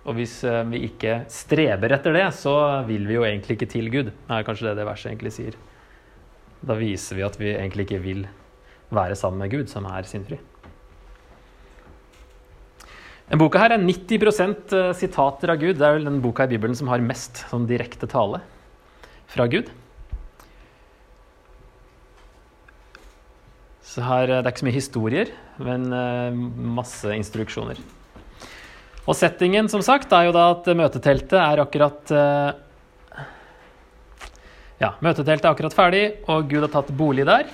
Og 0.08 0.16
hvis 0.18 0.40
eh, 0.48 0.62
vi 0.72 0.86
ikke 0.88 1.22
streber 1.32 1.94
etter 1.98 2.16
det, 2.16 2.30
så 2.38 2.56
vil 2.88 3.04
vi 3.10 3.18
jo 3.18 3.26
egentlig 3.28 3.60
ikke 3.60 3.70
til 3.74 3.92
Gud. 3.94 4.14
Det 4.14 4.38
er 4.38 4.48
kanskje 4.48 4.70
det 4.70 4.78
det 4.80 4.88
verset 4.88 5.12
egentlig 5.12 5.34
sier. 5.36 5.60
Da 6.62 6.78
viser 6.80 7.20
vi 7.20 7.28
at 7.28 7.38
vi 7.42 7.52
egentlig 7.52 7.90
ikke 7.90 8.02
vil 8.06 8.24
være 8.96 9.18
sammen 9.20 9.44
med 9.44 9.54
Gud, 9.54 9.68
som 9.72 9.86
er 9.90 10.08
syndfri. 10.08 10.40
Den 13.32 13.40
boka 13.40 13.62
her 13.62 13.76
er 13.76 13.84
90% 13.84 14.74
sitater 14.98 15.54
av 15.54 15.62
Gud. 15.62 15.78
Det 15.80 15.86
er 15.88 16.00
vel 16.00 16.10
den 16.10 16.20
boka 16.24 16.48
i 16.48 16.52
Bibelen 16.52 16.76
som 16.76 16.90
har 16.92 17.04
mest 17.04 17.46
sånn 17.52 17.70
direkte 17.70 18.10
tale 18.12 18.42
fra 19.32 19.48
Gud. 19.52 19.72
Så 23.92 24.04
her, 24.06 24.28
Det 24.28 24.46
er 24.46 24.52
ikke 24.52 24.64
så 24.64 24.70
mye 24.70 24.78
historier, 24.78 25.32
men 25.60 25.90
eh, 25.92 26.36
masse 26.78 27.12
instruksjoner. 27.12 27.80
Og 29.04 29.18
settingen, 29.18 29.68
som 29.72 29.82
sagt, 29.84 30.14
er 30.14 30.30
jo 30.30 30.36
da 30.36 30.52
at 30.54 30.70
møteteltet 30.78 31.40
er 31.40 31.64
akkurat 31.64 32.14
eh, 32.16 32.52
Ja, 34.82 34.94
møteteltet 35.04 35.46
er 35.46 35.52
akkurat 35.52 35.76
ferdig, 35.76 36.06
og 36.32 36.48
Gud 36.50 36.64
har 36.66 36.72
tatt 36.74 36.94
bolig 36.98 37.28
der. 37.28 37.52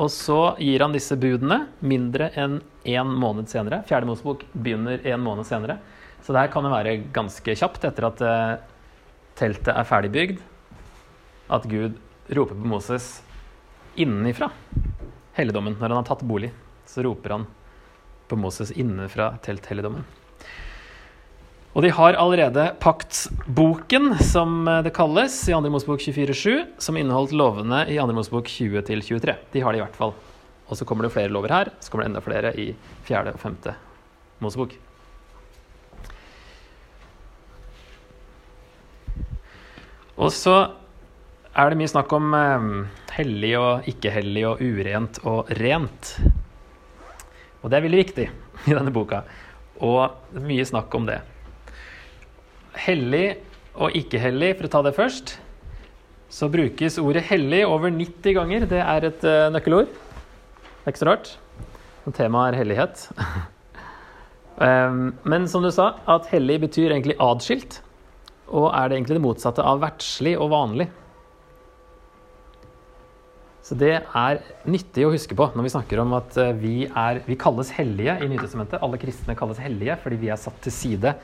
Og 0.00 0.08
så 0.10 0.56
gir 0.58 0.82
han 0.82 0.94
disse 0.94 1.14
budene 1.20 1.60
mindre 1.84 2.30
enn 2.40 2.56
én 2.82 3.12
måned 3.20 3.46
senere. 3.52 3.84
Fjerde 3.86 4.08
Mosebok 4.08 4.42
begynner 4.56 5.04
en 5.06 5.22
måned 5.22 5.46
senere. 5.46 5.76
Så 6.24 6.32
det 6.32 6.40
her 6.40 6.50
kan 6.50 6.64
jo 6.66 6.72
være 6.72 6.96
ganske 7.14 7.54
kjapt 7.54 7.84
etter 7.86 8.08
at 8.08 8.24
eh, 8.24 8.56
teltet 9.38 9.74
er 9.76 9.86
ferdigbygd. 9.86 10.42
At 11.52 11.66
Gud 11.68 11.98
roper 12.28 12.54
på 12.56 12.68
Moses 12.68 13.22
innenfra 13.94 14.50
helligdommen. 15.36 15.76
Når 15.78 15.88
han 15.88 16.00
har 16.00 16.08
tatt 16.08 16.24
bolig, 16.24 16.52
så 16.86 17.04
roper 17.04 17.36
han 17.36 17.46
på 18.28 18.36
Moses 18.40 18.72
innenfra 18.72 19.34
telthelligdommen. 19.44 20.04
Og 21.74 21.82
de 21.82 21.90
har 21.90 22.14
allerede 22.14 22.68
paktsboken, 22.78 24.12
som 24.22 24.62
det 24.86 24.92
kalles, 24.94 25.40
i 25.48 25.52
2. 25.52 25.60
Mosebok 25.74 26.00
24.7, 26.00 26.78
som 26.78 26.96
inneholdt 26.96 27.34
lovene 27.34 27.82
i 27.90 27.98
2. 27.98 28.14
Mosebok 28.14 28.46
20-23. 28.46 29.34
De 29.52 29.62
har 29.64 29.74
det 29.74 29.80
i 29.80 29.82
hvert 29.82 29.98
fall. 29.98 30.14
Og 30.70 30.78
så 30.78 30.86
kommer 30.86 31.04
det 31.04 31.12
flere 31.12 31.32
lover 31.34 31.50
her. 31.50 31.72
Så 31.82 31.90
kommer 31.90 32.06
det 32.06 32.12
enda 32.12 32.22
flere 32.24 32.54
i 32.54 32.70
4. 33.08 33.34
og 33.34 33.42
5. 33.42 33.58
Mosebok. 34.38 34.78
Og 40.14 40.30
så 40.30 40.54
er 41.54 41.70
det 41.70 41.78
mye 41.78 41.90
snakk 41.90 42.12
om 42.16 42.34
eh, 42.34 42.64
hellig 43.14 43.52
og 43.60 43.86
ikke-hellig 43.90 44.42
og 44.48 44.62
urent 44.64 45.20
og 45.22 45.52
rent. 45.60 46.16
Og 47.62 47.70
det 47.70 47.78
er 47.78 47.86
veldig 47.86 48.00
viktig 48.02 48.26
i 48.68 48.74
denne 48.74 48.94
boka. 48.94 49.22
Og 49.84 50.38
mye 50.42 50.66
snakk 50.66 50.94
om 50.98 51.06
det. 51.08 51.20
Hellig 52.84 53.26
og 53.74 53.94
ikke-hellig, 53.98 54.54
for 54.58 54.68
å 54.68 54.72
ta 54.72 54.82
det 54.86 54.94
først, 54.96 55.36
så 56.34 56.50
brukes 56.50 56.98
ordet 56.98 57.24
hellig 57.28 57.62
over 57.66 57.92
90 57.94 58.36
ganger. 58.36 58.66
Det 58.70 58.80
er 58.82 59.06
et 59.06 59.26
uh, 59.26 59.50
nøkkelord. 59.54 59.90
Det 59.90 60.84
er 60.84 60.94
ikke 60.94 61.02
så 61.02 61.10
rart. 61.10 61.30
Temaet 62.14 62.52
er 62.52 62.58
hellighet. 62.60 63.04
um, 64.58 65.14
men 65.30 65.46
som 65.50 65.62
du 65.62 65.70
sa, 65.74 65.92
at 66.10 66.30
hellig 66.34 66.60
betyr 66.66 66.94
egentlig 66.94 67.18
adskilt. 67.22 67.80
Og 68.50 68.68
er 68.70 68.90
det 68.90 68.98
egentlig 68.98 69.18
det 69.20 69.26
motsatte 69.26 69.66
av 69.66 69.82
verdslig 69.82 70.34
og 70.38 70.50
vanlig. 70.54 70.90
Så 73.64 73.76
det 73.80 73.94
er 73.96 74.42
nyttig 74.68 75.06
å 75.06 75.12
huske 75.14 75.36
på 75.38 75.46
når 75.54 75.64
vi 75.64 75.72
snakker 75.72 76.02
om 76.02 76.12
at 76.18 76.36
eh, 76.40 76.52
vi, 76.52 76.74
er, 76.84 77.22
vi 77.24 77.36
kalles 77.40 77.70
hellige 77.72 78.18
i 78.20 78.28
Nytestamentet. 78.28 78.82
Alle 78.84 79.00
kristne 79.00 79.36
kalles 79.38 79.60
hellige 79.62 79.96
fordi 80.02 80.18
vi 80.20 80.28
er 80.32 80.40
satt 80.40 80.58
til 80.66 80.74
side 80.74 81.14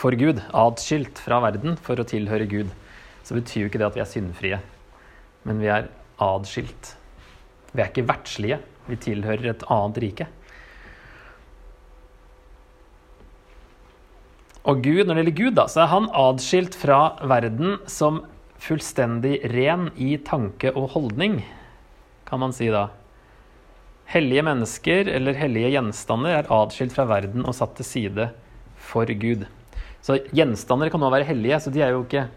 for 0.00 0.16
Gud, 0.18 0.40
adskilt 0.56 1.20
fra 1.22 1.38
verden 1.44 1.76
for 1.78 2.00
å 2.00 2.06
tilhøre 2.08 2.48
Gud. 2.50 2.72
Så 3.22 3.36
betyr 3.36 3.62
jo 3.62 3.70
ikke 3.70 3.78
det 3.78 3.86
at 3.86 3.98
vi 3.98 4.02
er 4.02 4.10
syndfrie, 4.10 4.58
men 5.46 5.62
vi 5.62 5.70
er 5.70 5.86
adskilt. 6.18 6.94
Vi 7.70 7.84
er 7.84 7.92
ikke 7.92 8.08
verdslige, 8.08 8.58
vi 8.88 8.98
tilhører 9.06 9.52
et 9.52 9.64
annet 9.70 10.02
rike. 10.02 10.26
Og 14.66 14.82
Gud, 14.82 15.04
når 15.04 15.14
det 15.14 15.22
gjelder 15.22 15.38
Gud, 15.38 15.54
da, 15.56 15.68
så 15.70 15.84
er 15.84 15.94
han 15.94 16.10
adskilt 16.18 16.74
fra 16.76 17.00
verden 17.30 17.78
som 17.88 18.24
fullstendig 18.60 19.38
ren 19.54 19.88
i 19.96 20.16
tanke 20.26 20.74
og 20.74 20.90
holdning, 20.96 21.40
kan 22.30 22.40
man 22.40 22.54
si 22.54 22.68
da. 22.70 22.88
Hellige 24.10 24.42
mennesker 24.46 25.08
eller 25.10 25.38
hellige 25.38 25.70
gjenstander 25.74 26.40
er 26.40 26.50
adskilt 26.54 26.94
fra 26.94 27.06
verden 27.10 27.44
og 27.46 27.54
satt 27.54 27.76
til 27.78 27.86
side 27.86 28.30
for 28.90 29.10
Gud. 29.22 29.44
Så 30.02 30.16
gjenstander 30.34 30.90
kan 30.90 31.02
nå 31.02 31.10
være 31.12 31.28
hellige, 31.28 31.60
så 31.60 31.72
de 31.74 31.82
er 31.84 31.92
jo 31.94 32.04
ikke 32.06 32.28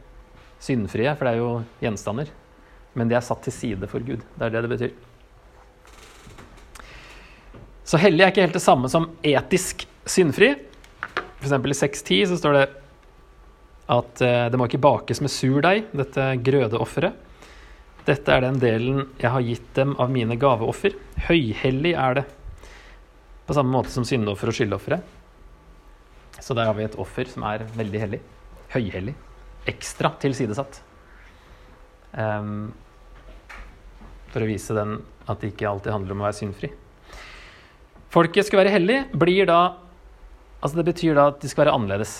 syndfrie, 0.64 1.14
for 1.16 1.28
det 1.28 1.34
er 1.34 1.42
jo 1.42 1.52
gjenstander. 1.82 2.30
Men 2.94 3.10
de 3.10 3.18
er 3.18 3.26
satt 3.26 3.42
til 3.46 3.56
side 3.56 3.90
for 3.90 4.06
Gud. 4.06 4.22
Det 4.36 4.46
er 4.46 4.54
det 4.54 4.64
det 4.66 4.72
betyr. 4.76 4.94
Så 7.84 8.00
hellig 8.00 8.24
er 8.24 8.32
ikke 8.32 8.46
helt 8.46 8.56
det 8.58 8.64
samme 8.64 8.90
som 8.90 9.10
etisk 9.26 9.86
syndfri. 10.10 10.54
F.eks. 11.42 11.52
i 11.54 11.78
6.10 11.84 12.32
så 12.32 12.40
står 12.40 12.58
det 12.58 12.66
at 13.94 14.22
eh, 14.24 14.46
det 14.50 14.60
må 14.60 14.70
ikke 14.70 14.82
bakes 14.82 15.20
med 15.22 15.32
surdeig, 15.34 15.90
dette 15.92 16.30
grødeofferet. 16.46 17.18
Dette 18.04 18.36
er 18.36 18.44
den 18.44 18.60
delen 18.60 19.06
jeg 19.22 19.32
har 19.32 19.44
gitt 19.46 19.68
dem 19.78 19.94
av 20.02 20.12
mine 20.12 20.36
gaveoffer. 20.40 20.96
Høyhellig 21.30 21.94
er 21.96 22.20
det. 22.20 22.24
På 23.48 23.56
samme 23.56 23.72
måte 23.72 23.92
som 23.94 24.04
syndoffer 24.08 24.52
og 24.52 24.58
skyldofre. 24.58 25.00
Så 26.44 26.56
der 26.58 26.68
har 26.68 26.76
vi 26.76 26.84
et 26.84 26.98
offer 27.00 27.30
som 27.32 27.46
er 27.48 27.64
veldig 27.78 28.02
hellig. 28.02 28.20
Høyhellig. 28.74 29.14
Ekstra 29.72 30.12
tilsidesatt. 30.20 30.82
Um, 32.12 32.74
for 34.34 34.44
å 34.44 34.50
vise 34.50 34.76
den 34.76 34.98
at 35.30 35.40
det 35.40 35.54
ikke 35.54 35.70
alltid 35.70 35.96
handler 35.96 36.16
om 36.16 36.24
å 36.24 36.28
være 36.28 36.40
syndfri. 36.42 36.74
Folket 38.14 38.50
skal 38.50 38.64
være 38.64 38.74
hellig, 38.76 39.00
blir 39.16 39.48
da 39.50 39.62
Altså 40.64 40.80
Det 40.80 40.86
betyr 40.94 41.18
da 41.18 41.26
at 41.28 41.42
de 41.44 41.50
skal 41.52 41.66
være 41.66 41.74
annerledes, 41.76 42.12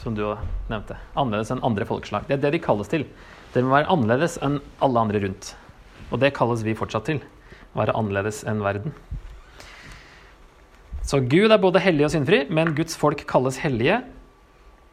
som 0.00 0.14
du 0.16 0.24
nevnte. 0.66 0.96
Annerledes 1.14 1.52
enn 1.54 1.60
andre 1.62 1.86
folkeslag. 1.86 2.24
Det 2.26 2.34
er 2.34 2.40
det 2.42 2.56
de 2.56 2.58
kalles 2.64 2.90
til. 2.90 3.04
Det 3.56 3.62
må 3.64 3.72
være 3.72 3.88
annerledes 3.88 4.34
enn 4.44 4.58
alle 4.84 5.00
andre 5.00 5.22
rundt. 5.22 5.54
Og 6.12 6.20
det 6.20 6.34
kalles 6.36 6.60
vi 6.66 6.74
fortsatt 6.76 7.06
til. 7.08 7.22
Være 7.76 7.94
annerledes 7.96 8.42
enn 8.44 8.60
verden. 8.60 8.92
Så 11.06 11.22
Gud 11.24 11.48
er 11.54 11.62
både 11.62 11.80
hellig 11.80 12.04
og 12.04 12.12
syndfri, 12.12 12.42
men 12.52 12.74
Guds 12.76 12.98
folk 13.00 13.22
kalles 13.30 13.62
hellige, 13.62 14.02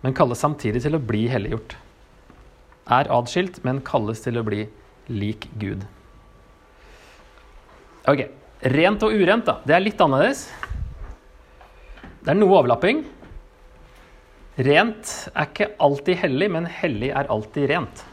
men 0.06 0.16
kalles 0.16 0.40
samtidig 0.46 0.84
til 0.86 0.96
å 0.96 1.02
bli 1.02 1.26
helliggjort. 1.32 1.76
Er 2.94 3.12
adskilt, 3.12 3.60
men 3.68 3.82
kalles 3.84 4.24
til 4.24 4.40
å 4.40 4.46
bli 4.48 4.62
lik 5.12 5.50
Gud. 5.60 5.84
Ok. 8.08 8.24
Rent 8.72 9.04
og 9.04 9.12
urent, 9.12 9.44
da. 9.50 9.58
Det 9.68 9.76
er 9.76 9.84
litt 9.84 10.00
annerledes. 10.00 10.46
Det 12.24 12.32
er 12.32 12.40
noe 12.40 12.62
overlapping. 12.62 13.04
Rent 14.56 15.14
er 15.34 15.52
ikke 15.52 15.72
alltid 15.84 16.22
hellig, 16.24 16.52
men 16.56 16.72
hellig 16.80 17.12
er 17.12 17.28
alltid 17.34 17.68
rent. 17.74 18.08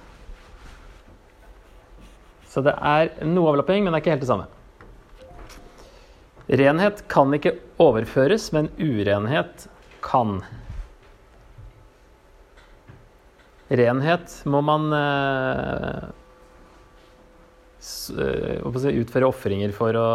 Så 2.51 2.63
det 2.67 2.75
er 2.75 3.13
noe 3.29 3.53
overlapping, 3.53 3.85
men 3.85 3.95
det 3.95 4.01
er 4.01 4.05
ikke 4.05 4.15
helt 4.17 4.25
det 4.25 4.31
samme. 4.33 4.49
Renhet 6.51 7.05
kan 7.11 7.31
ikke 7.37 7.55
overføres, 7.79 8.49
men 8.57 8.73
urenhet 8.75 9.69
kan. 10.03 10.41
Renhet 13.71 14.35
må 14.51 14.65
man 14.67 14.91
eh, 14.99 16.09
eh 18.19 18.99
utføre 18.99 19.31
ofringer 19.31 19.71
for 19.77 19.95
å, 19.95 20.09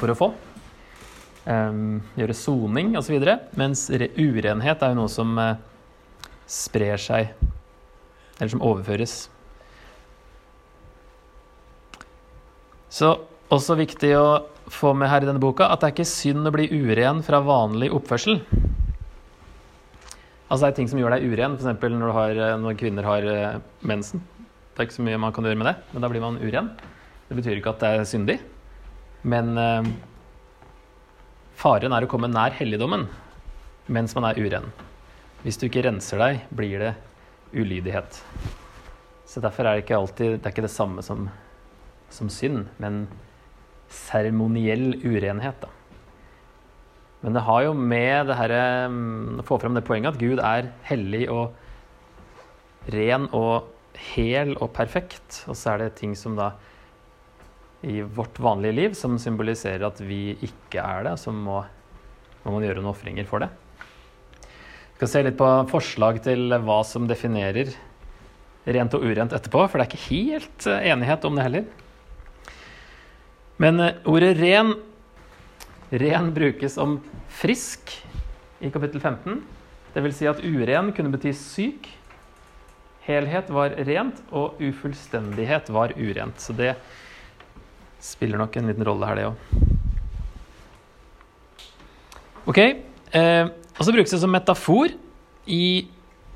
for 0.00 0.08
å 0.08 0.16
få. 0.16 0.32
Um, 1.48 2.00
gjøre 2.16 2.36
soning 2.36 2.96
osv. 2.96 3.20
Mens 3.56 3.88
urenhet 3.92 4.80
er 4.80 4.94
jo 4.94 5.02
noe 5.02 5.12
som 5.12 5.36
eh, 5.44 5.60
sprer 6.48 6.96
seg, 7.00 7.34
eller 8.38 8.56
som 8.56 8.64
overføres. 8.64 9.26
Så 12.88 13.12
også 13.52 13.76
viktig 13.78 14.12
å 14.16 14.26
få 14.72 14.92
med 14.96 15.08
her 15.08 15.24
i 15.24 15.28
denne 15.28 15.42
boka 15.42 15.68
at 15.72 15.80
det 15.80 15.88
er 15.88 15.94
ikke 15.96 16.08
synd 16.08 16.48
å 16.48 16.52
bli 16.52 16.68
uren 16.72 17.22
fra 17.24 17.40
vanlig 17.44 17.90
oppførsel. 17.96 18.40
Altså 20.48 20.64
Det 20.64 20.68
er 20.70 20.76
ting 20.78 20.88
som 20.88 21.00
gjør 21.00 21.16
deg 21.16 21.26
uren, 21.28 21.56
f.eks. 21.58 21.80
Når, 21.92 22.12
har, 22.16 22.42
når 22.60 22.76
kvinner 22.80 23.04
har 23.04 23.24
uh, 23.28 23.58
mensen. 23.84 24.22
Det 24.72 24.80
er 24.80 24.88
ikke 24.88 24.96
så 24.96 25.04
mye 25.04 25.20
man 25.20 25.34
kan 25.36 25.44
gjøre 25.44 25.58
med 25.60 25.68
det, 25.68 25.74
men 25.92 26.04
da 26.04 26.08
blir 26.12 26.22
man 26.24 26.38
uren. 26.40 26.70
Det 27.28 27.36
betyr 27.36 27.58
ikke 27.58 27.74
at 27.74 27.82
det 27.82 27.88
er 27.92 28.04
syndig, 28.08 28.36
men 29.28 29.50
eh, 29.58 29.88
faren 31.58 31.92
er 31.92 32.06
å 32.06 32.08
komme 32.08 32.30
nær 32.30 32.54
helligdommen 32.56 33.08
mens 33.92 34.14
man 34.16 34.28
er 34.30 34.38
uren. 34.38 34.70
Hvis 35.42 35.58
du 35.60 35.66
ikke 35.66 35.82
renser 35.84 36.22
deg, 36.22 36.40
blir 36.54 36.80
det 36.80 36.94
ulydighet. 37.52 38.20
Så 39.28 39.42
derfor 39.44 39.66
er 39.66 39.76
det 39.76 39.84
ikke 39.84 39.98
alltid 39.98 40.38
Det 40.38 40.46
er 40.46 40.54
ikke 40.54 40.64
det 40.64 40.72
samme 40.72 41.04
som, 41.04 41.26
som 42.14 42.30
synd, 42.32 42.66
men 42.80 43.06
seremoniell 43.92 44.92
urenhet, 45.04 45.60
da. 45.62 45.72
Men 47.20 47.34
det 47.34 47.42
har 47.48 47.64
jo 47.66 47.72
med 47.74 48.28
det 48.30 48.36
herre 48.38 48.62
mm, 48.92 49.40
Å 49.40 49.44
få 49.48 49.56
fram 49.58 49.74
det 49.74 49.82
poenget 49.88 50.14
at 50.14 50.20
Gud 50.20 50.38
er 50.38 50.68
hellig 50.86 51.24
og 51.34 51.56
ren 52.94 53.26
og 53.34 53.72
hel 54.14 54.54
og 54.54 54.70
perfekt. 54.76 55.42
Og 55.50 55.58
så 55.58 55.72
er 55.72 55.82
det 55.82 55.96
ting 55.98 56.14
som 56.18 56.36
da 56.38 56.52
i 57.82 58.00
vårt 58.02 58.38
vanlige 58.42 58.74
liv 58.74 58.94
som 58.98 59.18
symboliserer 59.22 59.86
at 59.86 59.98
vi 60.02 60.36
ikke 60.46 60.82
er 60.82 61.08
det. 61.08 61.16
Så 61.18 61.34
må, 61.34 61.60
må 62.44 62.54
man 62.54 62.68
gjøre 62.68 62.78
noen 62.78 62.92
ofringer 62.94 63.26
for 63.26 63.42
det. 63.42 63.50
Vi 64.38 65.00
skal 65.00 65.10
se 65.10 65.26
litt 65.26 65.38
på 65.38 65.50
forslag 65.70 66.22
til 66.24 66.54
hva 66.54 66.80
som 66.86 67.10
definerer 67.10 67.74
rent 68.68 68.94
og 68.94 69.04
urent 69.06 69.34
etterpå, 69.34 69.62
for 69.66 69.78
det 69.78 69.84
er 69.86 69.92
ikke 69.92 70.08
helt 70.10 70.66
eh, 70.68 70.88
enighet 70.92 71.24
om 71.24 71.38
det 71.38 71.44
heller. 71.46 71.68
Men 73.58 73.80
eh, 73.82 73.94
ordet 74.06 74.36
ren 74.38 74.76
Ren 75.88 76.34
brukes 76.34 76.76
om 76.76 76.98
frisk 77.32 77.94
i 78.60 78.68
kapittel 78.70 79.00
15. 79.00 79.38
Det 79.94 80.02
vil 80.04 80.12
si 80.12 80.26
at 80.28 80.42
uren 80.44 80.90
kunne 80.92 81.12
bety 81.14 81.32
syk. 81.32 81.88
Helhet 83.06 83.48
var 83.48 83.72
rent, 83.88 84.20
og 84.28 84.60
ufullstendighet 84.60 85.70
var 85.72 85.94
urent. 85.96 86.36
Så 86.44 86.52
det 86.52 86.74
spiller 88.04 88.36
nok 88.36 88.58
en 88.60 88.68
liten 88.68 88.84
rolle 88.84 89.08
her, 89.08 89.16
det 89.16 89.26
òg. 89.30 89.36
Ok. 92.52 92.60
Eh, 93.16 93.48
og 93.48 93.80
så 93.80 93.94
brukes 93.94 94.12
det 94.12 94.20
som 94.20 94.32
metafor 94.34 94.92
i 95.48 95.88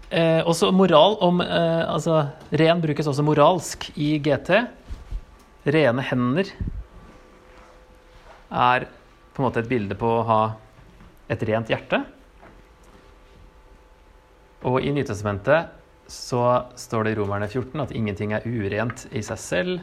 eh, 0.09 0.41
Også 0.49 0.71
moral 0.73 1.19
om 1.21 1.43
eh, 1.45 1.83
Altså, 1.85 2.23
ren 2.49 2.81
brukes 2.81 3.05
også 3.05 3.25
moralsk 3.27 3.91
i 4.01 4.15
GT. 4.25 4.63
Rene 5.69 6.05
hender 6.09 6.49
er 8.53 8.87
på 9.33 9.41
en 9.41 9.49
måte 9.49 9.63
et 9.63 9.71
bilde 9.71 9.97
på 9.99 10.09
å 10.19 10.27
ha 10.29 10.43
et 11.33 11.43
rent 11.49 11.71
hjerte. 11.73 12.03
Og 14.69 14.85
i 14.85 14.93
Nytestamentet 14.95 15.73
så 16.13 16.43
står 16.79 17.07
det 17.07 17.15
i 17.15 17.19
Romerne 17.19 17.49
14 17.49 17.83
at 17.83 17.95
ingenting 17.97 18.35
er 18.37 18.45
urent 18.47 19.07
i 19.11 19.23
seg 19.25 19.41
selv. 19.41 19.81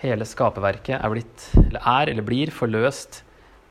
Hele 0.00 0.26
skaperverket 0.26 0.96
er 0.96 1.12
blitt, 1.12 1.48
eller 1.58 1.82
er 1.82 2.12
eller 2.12 2.26
blir 2.26 2.52
forløst 2.54 3.22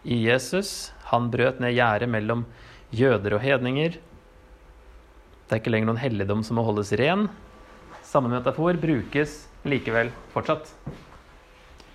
i 0.07 0.21
Jesus. 0.27 0.91
Han 1.11 1.31
brøt 1.33 1.61
ned 1.63 1.75
gjerdet 1.75 2.11
mellom 2.11 2.45
jøder 2.95 3.37
og 3.37 3.43
hedninger. 3.43 3.97
Det 5.47 5.55
er 5.55 5.61
ikke 5.63 5.73
lenger 5.73 5.91
noen 5.91 6.03
helligdom 6.03 6.43
som 6.43 6.59
må 6.59 6.67
holdes 6.67 6.93
ren. 6.99 7.27
Samme 8.07 8.31
metafor 8.31 8.77
brukes 8.79 9.45
likevel 9.67 10.11
fortsatt. 10.35 10.69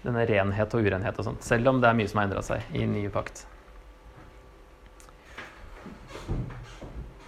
Denne 0.02 0.26
renhet 0.26 0.75
og 0.75 0.82
urenhet 0.82 1.18
og 1.18 1.28
sånt. 1.28 1.44
Selv 1.47 1.71
om 1.71 1.80
det 1.82 1.90
er 1.90 1.99
mye 1.99 2.11
som 2.11 2.21
har 2.21 2.28
endra 2.28 2.42
seg 2.47 2.75
i 2.75 2.87
nye 2.90 3.11
pakt. 3.12 3.44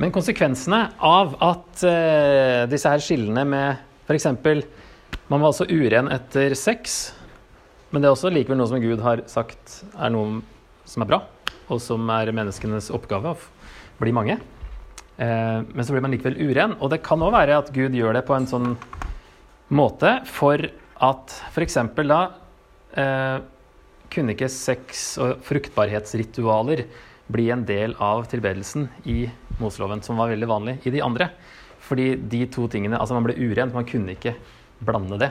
Men 0.02 0.10
konsekvensene 0.14 0.80
av 0.98 1.36
at 1.44 1.84
uh, 1.86 2.64
disse 2.70 2.90
her 2.90 3.02
skillene 3.02 3.44
med 3.46 4.08
f.eks. 4.08 4.26
Man 5.30 5.40
var 5.40 5.52
altså 5.52 5.68
uren 5.70 6.10
etter 6.12 6.56
sex, 6.58 7.14
men 7.92 8.02
det 8.02 8.10
er 8.10 8.16
også 8.16 8.32
likevel 8.34 8.58
noe 8.58 8.68
som 8.68 8.82
Gud 8.82 9.04
har 9.04 9.22
sagt 9.30 9.84
er 9.94 10.10
noe 10.12 10.42
som 10.88 11.04
er 11.04 11.12
bra, 11.12 11.20
og 11.70 11.80
som 11.80 12.10
er 12.12 12.32
menneskenes 12.34 12.90
oppgave 12.94 13.36
å 13.36 14.02
bli 14.02 14.12
mange. 14.16 14.40
Uh, 15.14 15.62
men 15.70 15.86
så 15.86 15.94
blir 15.94 16.02
man 16.02 16.12
likevel 16.12 16.40
uren, 16.42 16.74
og 16.82 16.90
det 16.90 17.04
kan 17.06 17.22
òg 17.22 17.36
være 17.36 17.60
at 17.62 17.70
Gud 17.74 17.94
gjør 17.94 18.18
det 18.18 18.26
på 18.26 18.34
en 18.34 18.50
sånn 18.50 18.72
måte 19.70 20.18
for 20.26 20.58
at 21.04 21.38
f.eks. 21.54 21.78
da 22.02 22.24
uh, 22.98 23.42
kunne 24.12 24.34
ikke 24.34 24.50
sex- 24.52 25.16
og 25.22 25.42
fruktbarhetsritualer 25.46 26.84
bli 27.34 27.48
en 27.50 27.64
del 27.66 27.96
av 28.02 28.26
tilbedelsen 28.30 28.88
i 29.08 29.24
Moseloven, 29.60 30.02
som 30.04 30.18
var 30.20 30.32
veldig 30.32 30.48
vanlig 30.50 30.76
i 30.84 30.92
de 30.94 31.02
andre. 31.04 31.30
Fordi 31.84 32.14
de 32.16 32.44
to 32.52 32.66
tingene 32.72 32.98
Altså, 32.98 33.16
man 33.16 33.26
ble 33.26 33.36
urent, 33.36 33.74
man 33.74 33.88
kunne 33.88 34.16
ikke 34.16 34.34
blande 34.84 35.18
det. 35.20 35.30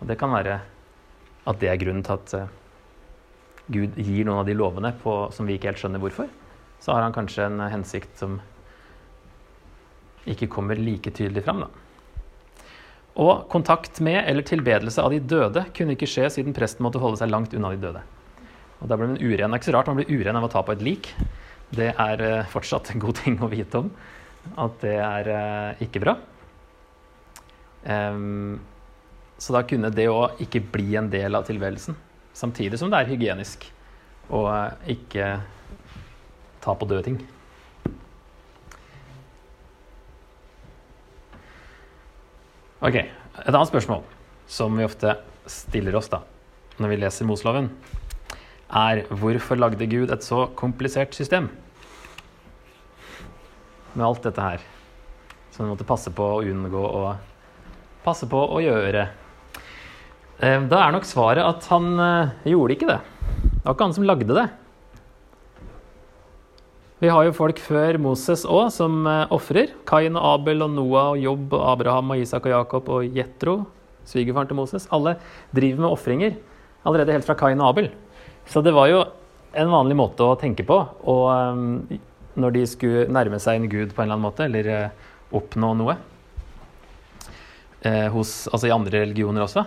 Og 0.00 0.08
det 0.10 0.18
kan 0.18 0.32
være 0.34 0.60
at 1.42 1.58
det 1.58 1.70
er 1.70 1.80
grunnen 1.80 2.04
til 2.06 2.18
at 2.18 2.34
uh, 2.38 2.50
Gud 3.72 3.98
gir 3.98 4.26
noen 4.26 4.42
av 4.42 4.48
de 4.48 4.56
lovene 4.58 4.92
på, 5.02 5.14
som 5.34 5.46
vi 5.46 5.56
ikke 5.56 5.70
helt 5.70 5.82
skjønner 5.82 6.02
hvorfor. 6.02 6.30
Så 6.82 6.94
har 6.94 7.04
han 7.04 7.14
kanskje 7.14 7.46
en 7.46 7.62
hensikt 7.70 8.18
som 8.18 8.40
ikke 10.26 10.50
kommer 10.50 10.78
like 10.78 11.10
tydelig 11.14 11.44
fram, 11.46 11.64
da. 11.64 11.70
Og 13.20 13.44
kontakt 13.52 14.00
med 14.00 14.22
eller 14.24 14.44
tilbedelse 14.46 15.02
av 15.02 15.12
de 15.12 15.20
døde 15.20 15.66
kunne 15.76 15.96
ikke 15.96 16.08
skje 16.08 16.30
siden 16.32 16.56
presten 16.56 16.84
måtte 16.86 17.00
holde 17.02 17.20
seg 17.20 17.32
langt 17.32 17.52
unna 17.56 17.74
de 17.74 17.80
døde. 17.82 18.00
Og 18.80 18.88
da 18.88 18.96
ble 18.96 19.10
man 19.10 19.20
uren. 19.20 19.52
Det 19.52 19.58
er 19.58 19.60
ikke 19.60 19.68
så 19.68 19.76
rart 19.76 19.90
man 19.90 20.00
blir 20.00 20.12
uren 20.12 20.38
av 20.38 20.48
å 20.48 20.50
ta 20.52 20.62
på 20.64 20.74
et 20.74 20.84
lik. 20.84 21.12
Det 21.72 21.90
er 21.92 22.24
uh, 22.24 22.48
fortsatt 22.52 22.92
en 22.92 23.02
god 23.02 23.20
ting 23.20 23.36
å 23.40 23.50
vite 23.52 23.84
om. 23.84 23.90
At 24.58 24.80
det 24.82 24.96
er 24.96 25.28
uh, 25.30 25.84
ikke 25.84 26.02
bra. 26.02 26.16
Um, 27.84 28.58
så 29.42 29.54
da 29.56 29.62
kunne 29.66 29.92
det 29.92 30.08
òg 30.10 30.40
ikke 30.44 30.64
bli 30.72 30.96
en 30.98 31.10
del 31.12 31.36
av 31.36 31.46
tilværelsen. 31.48 31.98
Samtidig 32.36 32.80
som 32.80 32.90
det 32.90 33.02
er 33.02 33.12
hygienisk 33.12 33.68
å 34.32 34.46
uh, 34.48 34.90
ikke 34.90 35.36
ta 36.64 36.74
på 36.78 36.88
døde 36.88 37.06
ting. 37.10 37.22
Ok, 42.82 42.96
Et 42.98 43.54
annet 43.54 43.68
spørsmål 43.70 44.00
som 44.50 44.74
vi 44.74 44.82
ofte 44.82 45.12
stiller 45.46 45.94
oss 45.94 46.08
da, 46.10 46.18
når 46.82 46.90
vi 46.90 46.96
leser 46.98 47.28
Moseloven, 47.28 47.68
er 48.74 49.04
hvorfor 49.06 49.60
lagde 49.60 49.86
Gud 49.86 50.10
et 50.10 50.26
så 50.26 50.48
komplisert 50.58 51.14
system? 51.14 51.46
Med 53.94 54.02
alt 54.02 54.26
dette 54.26 54.42
her. 54.42 54.66
Som 55.54 55.68
vi 55.68 55.70
måtte 55.70 55.86
passe 55.86 56.10
på 56.10 56.26
å 56.26 56.42
unngå 56.42 56.82
å 56.82 57.04
passe 58.02 58.26
på 58.26 58.42
å 58.50 58.58
gjøre. 58.64 59.06
Eh, 60.42 60.66
da 60.66 60.82
er 60.82 60.96
nok 60.96 61.06
svaret 61.06 61.46
at 61.46 61.70
han 61.70 61.86
eh, 62.02 62.34
gjorde 62.50 62.74
ikke 62.74 62.90
det. 62.90 62.98
Det 62.98 63.62
var 63.62 63.76
ikke 63.76 63.90
han 63.92 63.98
som 64.00 64.10
lagde 64.10 64.40
det. 64.42 64.48
Vi 67.02 67.10
har 67.10 67.24
jo 67.26 67.32
folk 67.34 67.58
før 67.58 67.96
Moses 67.98 68.44
òg 68.46 68.68
som 68.70 69.00
uh, 69.08 69.24
ofrer. 69.34 69.72
Kain 69.90 70.14
og 70.14 70.22
Abel 70.36 70.62
og 70.62 70.70
Noah 70.70 71.08
og 71.16 71.18
Jobb 71.18 71.56
og 71.58 71.64
Abraham 71.72 72.12
og 72.14 72.22
Isak 72.22 72.46
og 72.46 72.54
Jakob 72.54 72.92
og 72.94 73.16
Jetro, 73.16 73.56
svigerfaren 74.06 74.46
til 74.46 74.60
Moses. 74.60 74.86
Alle 74.94 75.16
driver 75.50 75.82
med 75.82 75.88
ofringer 75.88 76.38
allerede 76.86 77.16
helt 77.16 77.26
fra 77.26 77.34
Kain 77.40 77.58
og 77.58 77.72
Abel. 77.72 77.90
Så 78.46 78.62
det 78.62 78.70
var 78.76 78.86
jo 78.92 79.02
en 79.58 79.74
vanlig 79.74 79.98
måte 79.98 80.22
å 80.22 80.38
tenke 80.38 80.62
på. 80.68 80.78
Og 81.10 81.26
um, 81.26 81.82
når 82.38 82.54
de 82.54 82.64
skulle 82.70 83.10
nærme 83.10 83.42
seg 83.42 83.58
en 83.58 83.70
gud 83.74 83.90
på 83.90 83.98
en 83.98 84.06
eller 84.06 84.20
annen 84.20 84.28
måte, 84.30 84.46
eller 84.46 84.70
uh, 84.70 85.12
oppnå 85.34 85.74
noe. 85.82 85.98
Eh, 87.82 88.06
hos, 88.14 88.44
altså 88.46 88.68
i 88.68 88.76
andre 88.78 89.08
religioner 89.08 89.42
også. 89.42 89.66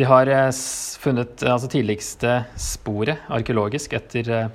De 0.00 0.08
har 0.08 0.30
funnet 0.96 1.42
altså 1.44 1.68
tidligste 1.68 2.38
sporet 2.56 3.28
arkeologisk 3.28 3.92
etter 3.98 4.48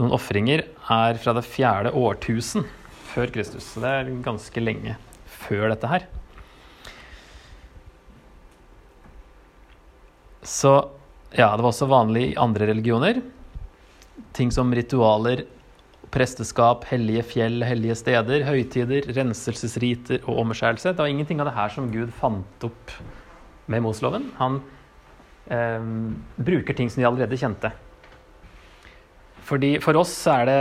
noen 0.00 0.14
ofringer 0.16 0.64
er 0.92 1.20
fra 1.20 1.34
det 1.36 1.44
fjerde 1.46 1.92
årtusen 1.96 2.64
før 3.12 3.32
Kristus. 3.34 3.66
Så 3.74 3.82
det 3.84 3.92
er 3.92 4.12
ganske 4.24 4.62
lenge 4.62 4.96
før 5.42 5.68
dette 5.72 5.90
her. 5.90 6.06
Så 10.42 10.72
ja, 11.32 11.52
det 11.54 11.62
var 11.62 11.70
også 11.70 11.90
vanlig 11.90 12.32
i 12.32 12.38
andre 12.40 12.68
religioner. 12.72 13.20
Ting 14.36 14.50
som 14.52 14.72
ritualer, 14.74 15.44
presteskap, 16.12 16.84
hellige 16.90 17.24
fjell, 17.30 17.62
hellige 17.64 17.96
steder, 18.02 18.44
høytider, 18.48 19.06
renselsesriter 19.16 20.26
og 20.26 20.42
omskjærelse. 20.44 20.92
Det 20.92 21.00
var 21.00 21.12
ingenting 21.12 21.40
av 21.40 21.48
det 21.48 21.56
her 21.56 21.72
som 21.72 21.88
Gud 21.92 22.12
fant 22.18 22.66
opp 22.68 22.96
med 23.72 23.84
Mosloven. 23.84 24.28
Han 24.40 24.60
eh, 25.52 25.88
bruker 26.36 26.76
ting 26.76 26.92
som 26.92 27.00
de 27.00 27.08
allerede 27.08 27.38
kjente. 27.40 27.72
Fordi 29.46 29.76
For 29.82 29.98
oss 29.98 30.14
er 30.30 30.46
det 30.48 30.60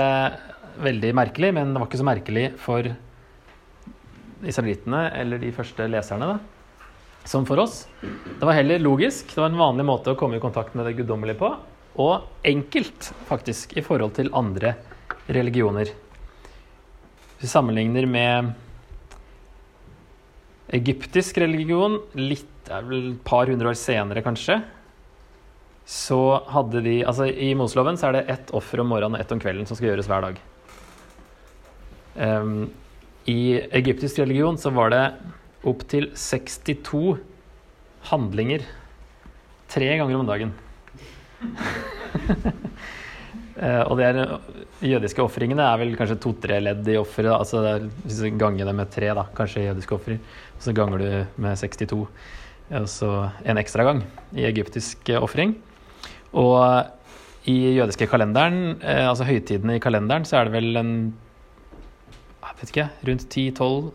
veldig 0.81 1.13
merkelig, 1.17 1.53
men 1.53 1.73
det 1.73 1.81
var 1.81 1.89
ikke 1.89 2.01
så 2.01 2.07
merkelig 2.07 2.45
for 2.61 2.87
israelittene 4.47 5.03
eller 5.19 5.41
de 5.41 5.51
første 5.53 5.85
leserne. 5.91 6.33
da, 6.33 6.39
Som 7.25 7.45
for 7.45 7.61
oss. 7.61 7.85
Det 8.01 8.41
var 8.41 8.57
heller 8.57 8.81
logisk. 8.81 9.27
Det 9.35 9.41
var 9.41 9.51
en 9.51 9.59
vanlig 9.59 9.85
måte 9.85 10.11
å 10.13 10.17
komme 10.17 10.37
i 10.39 10.43
kontakt 10.43 10.73
med 10.75 10.87
det 10.87 10.95
guddommelige 10.97 11.37
på. 11.37 11.51
Og 12.01 12.45
enkelt, 12.47 13.11
faktisk, 13.27 13.75
i 13.77 13.83
forhold 13.85 14.15
til 14.17 14.31
andre 14.33 14.75
religioner. 15.29 15.91
Hvis 17.37 17.45
vi 17.45 17.51
sammenligner 17.51 18.07
med 18.07 18.53
egyptisk 20.71 21.37
religion, 21.43 21.99
litt, 22.15 22.47
et 22.71 23.17
par 23.27 23.49
hundre 23.49 23.73
år 23.73 23.77
senere 23.77 24.23
kanskje, 24.23 24.61
så 25.91 26.21
hadde 26.47 26.79
de 26.85 27.01
Altså 27.03 27.27
i 27.27 27.51
Moseloven 27.57 27.97
så 27.99 28.07
er 28.09 28.19
det 28.19 28.27
ett 28.31 28.51
offer 28.55 28.79
om 28.79 28.91
morgenen 28.93 29.17
og 29.17 29.23
ett 29.23 29.31
om 29.35 29.41
kvelden 29.43 29.67
som 29.67 29.75
skal 29.75 29.91
gjøres 29.91 30.07
hver 30.07 30.23
dag. 30.23 30.37
Um, 32.15 32.69
I 33.27 33.59
egyptisk 33.75 34.21
religion 34.23 34.59
så 34.59 34.71
var 34.71 34.91
det 34.93 35.03
opptil 35.67 36.09
62 36.15 37.17
handlinger 38.07 38.63
tre 39.71 39.89
ganger 39.99 40.21
om 40.21 40.29
dagen. 40.29 40.53
uh, 43.59 43.83
og 43.91 43.99
er, 44.03 44.21
jødiske 44.93 45.23
ofringene 45.23 45.65
er 45.67 45.81
vel 45.81 45.97
kanskje 45.99 46.21
to-tre 46.23 46.61
ledd 46.63 46.87
i 46.87 46.95
offeret. 47.01 47.33
Altså 47.35 47.81
hvis 48.05 48.21
du 48.23 48.29
ganger 48.39 48.69
det 48.69 48.77
med 48.79 48.93
tre, 48.95 49.11
da, 49.17 49.27
kanskje 49.35 49.67
jødiske 49.67 49.97
offer, 49.97 50.21
så 50.63 50.75
ganger 50.77 51.03
du 51.03 51.09
med 51.43 51.59
62. 51.59 51.99
Og 52.79 52.87
så 52.87 53.11
en 53.43 53.59
ekstra 53.59 53.83
gang 53.89 53.99
i 54.39 54.47
egyptisk 54.47 55.11
ofring. 55.19 55.57
Og 56.37 57.49
i 57.49 57.57
jødiske 57.75 58.07
kalenderen, 58.07 58.77
eh, 58.83 59.07
altså 59.09 59.25
høytidene 59.27 59.77
i 59.77 59.83
kalenderen, 59.83 60.25
så 60.25 60.39
er 60.39 60.47
det 60.47 60.55
vel 60.59 60.77
en 60.79 60.93
jeg 62.51 62.67
vet 62.67 62.71
ikke, 62.75 62.89
rundt 63.07 63.23
10-12 63.33 63.85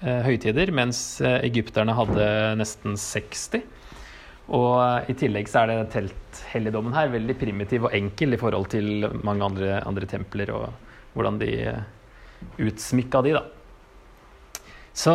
eh, 0.00 0.22
høytider, 0.24 0.70
mens 0.72 1.20
eh, 1.20 1.42
egypterne 1.44 1.92
hadde 1.98 2.28
nesten 2.56 2.96
60. 2.96 3.60
Og 4.56 4.70
eh, 4.80 5.10
i 5.12 5.16
tillegg 5.18 5.50
så 5.50 5.62
er 5.62 5.72
det 5.72 5.90
telthelligdommen 5.92 6.96
her 6.96 7.12
veldig 7.12 7.36
primitiv 7.40 7.88
og 7.88 7.96
enkel 7.96 8.32
i 8.32 8.40
forhold 8.40 8.70
til 8.72 9.08
mange 9.20 9.44
andre, 9.44 9.82
andre 9.84 10.08
templer 10.08 10.52
og 10.56 10.70
hvordan 11.12 11.40
de 11.42 11.50
eh, 11.74 11.82
utsmykka 12.64 13.22
de, 13.26 13.36
da. 13.36 13.44
Så 14.96 15.14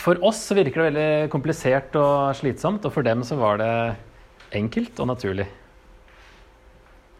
for 0.00 0.18
oss 0.24 0.40
så 0.48 0.56
virker 0.56 0.80
det 0.80 0.88
veldig 0.88 1.32
komplisert 1.34 1.94
og 2.00 2.32
slitsomt, 2.38 2.86
og 2.88 2.94
for 2.94 3.06
dem 3.06 3.20
så 3.26 3.36
var 3.38 3.60
det 3.60 3.74
enkelt 4.56 4.98
og 5.02 5.10
naturlig. 5.12 5.48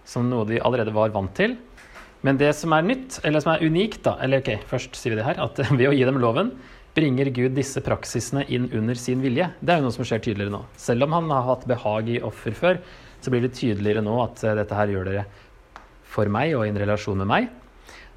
Som 0.09 0.29
noe 0.31 0.47
de 0.49 0.61
allerede 0.61 0.95
var 0.95 1.15
vant 1.15 1.33
til. 1.37 1.57
Men 2.23 2.39
det 2.39 2.53
som 2.55 2.75
er 2.75 2.85
nytt, 2.87 3.19
eller 3.27 3.43
som 3.43 3.55
er 3.55 3.65
unikt, 3.67 4.03
da, 4.07 4.17
eller 4.23 4.43
ok, 4.43 4.55
først 4.71 4.99
sier 4.99 5.15
vi 5.15 5.19
det 5.19 5.27
her, 5.27 5.41
at 5.43 5.59
ved 5.79 5.89
å 5.91 5.95
gi 5.95 6.05
dem 6.07 6.21
loven, 6.23 6.53
bringer 6.95 7.31
Gud 7.33 7.57
disse 7.57 7.81
praksisene 7.83 8.45
inn 8.53 8.69
under 8.77 8.99
sin 8.99 9.23
vilje. 9.25 9.49
Det 9.61 9.73
er 9.73 9.81
jo 9.81 9.89
noe 9.89 9.97
som 9.97 10.07
skjer 10.07 10.23
tydeligere 10.23 10.53
nå. 10.55 10.61
Selv 10.79 11.07
om 11.07 11.17
han 11.17 11.31
har 11.33 11.49
hatt 11.49 11.67
behag 11.69 12.11
i 12.13 12.21
offer 12.23 12.55
før, 12.57 12.83
så 13.23 13.33
blir 13.33 13.47
det 13.47 13.55
tydeligere 13.57 14.05
nå 14.05 14.19
at 14.25 14.43
eh, 14.45 14.55
dette 14.59 14.77
her 14.77 14.93
gjør 14.93 15.09
dere 15.09 15.25
for 16.13 16.29
meg 16.29 16.53
og 16.59 16.67
i 16.67 16.71
en 16.73 16.81
relasjon 16.83 17.19
med 17.23 17.31
meg. 17.31 17.49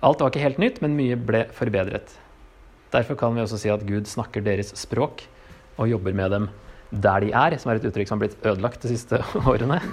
Alt 0.06 0.21
var 0.21 0.34
ikke 0.34 0.43
helt 0.43 0.60
nytt, 0.62 0.82
men 0.84 0.97
mye 0.97 1.17
ble 1.17 1.45
forbedret. 1.56 2.12
Derfor 2.93 3.17
kan 3.19 3.34
vi 3.36 3.43
også 3.43 3.60
si 3.62 3.71
at 3.71 3.86
Gud 3.88 4.10
snakker 4.10 4.43
deres 4.43 4.73
språk 4.78 5.23
og 5.80 5.89
jobber 5.89 6.15
med 6.15 6.36
dem 6.36 6.49
der 6.91 7.26
de 7.26 7.32
er, 7.34 7.58
som 7.60 7.71
er 7.71 7.80
et 7.80 7.88
uttrykk 7.89 8.08
som 8.10 8.19
har 8.19 8.28
blitt 8.28 8.45
ødelagt 8.45 8.82
de 8.86 8.91
siste 8.93 9.19
årene. 9.50 9.80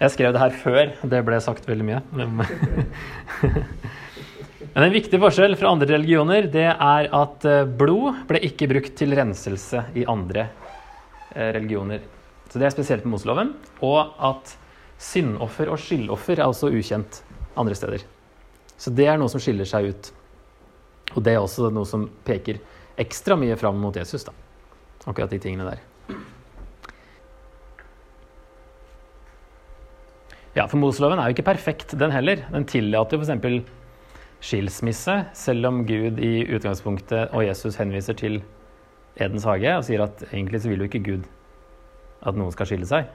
Jeg 0.00 0.14
skrev 0.14 0.32
det 0.32 0.40
her 0.40 0.54
før 0.56 0.92
det 1.12 1.20
ble 1.26 1.40
sagt 1.44 1.66
veldig 1.68 1.84
mye. 1.84 2.00
Men 4.70 4.86
en 4.86 4.94
viktig 4.94 5.18
forskjell 5.20 5.56
fra 5.60 5.72
andre 5.74 5.88
religioner 5.96 6.46
det 6.52 6.68
er 6.70 7.08
at 7.16 7.44
eh, 7.48 7.66
blod 7.66 8.22
ble 8.30 8.40
ikke 8.46 8.68
brukt 8.70 8.94
til 8.96 9.12
renselse 9.18 9.82
i 9.98 10.06
andre 10.08 10.46
eh, 11.34 11.50
religioner. 11.56 12.00
Så 12.48 12.58
Det 12.58 12.66
er 12.66 12.74
spesielt 12.74 13.04
med 13.04 13.12
Moseloven. 13.16 13.52
Og 13.84 14.14
at 14.30 14.54
syndoffer 15.00 15.68
og 15.72 15.80
skyldoffer 15.80 16.38
er 16.38 16.48
også 16.48 16.70
ukjent 16.72 17.20
andre 17.58 17.76
steder. 17.76 18.06
Så 18.80 18.92
det 18.94 19.06
er 19.10 19.20
noe 19.20 19.28
som 19.32 19.42
skiller 19.42 19.68
seg 19.68 19.90
ut. 19.92 20.12
Og 21.16 21.24
det 21.26 21.34
er 21.34 21.42
også 21.42 21.68
noe 21.74 21.88
som 21.88 22.08
peker 22.24 22.60
ekstra 23.00 23.36
mye 23.40 23.56
fram 23.58 23.80
mot 23.80 23.96
Jesus. 23.96 24.24
da. 24.28 24.34
Akkurat 25.06 25.32
de 25.32 25.40
tingene 25.40 25.68
der. 25.70 25.82
Ja, 30.54 30.66
for 30.66 30.80
Moseloven 30.82 31.20
er 31.20 31.30
jo 31.30 31.36
ikke 31.36 31.46
perfekt, 31.46 31.94
den 31.98 32.10
heller. 32.10 32.42
Den 32.50 32.66
tillater 32.66 33.16
jo 33.16 33.22
f.eks 33.22 33.76
skilsmisse, 34.40 35.24
selv 35.36 35.68
om 35.68 35.82
Gud 35.86 36.18
i 36.18 36.46
utgangspunktet 36.48 37.34
og 37.36 37.44
Jesus 37.44 37.76
henviser 37.80 38.16
til 38.16 38.40
Edens 39.20 39.44
hage 39.44 39.74
og 39.76 39.84
sier 39.84 40.04
at 40.06 40.22
egentlig 40.30 40.62
så 40.62 40.70
vil 40.70 40.80
jo 40.80 40.88
ikke 40.88 41.04
Gud 41.04 41.26
at 42.24 42.38
noen 42.38 42.52
skal 42.54 42.70
skille 42.70 42.88
seg. 42.88 43.10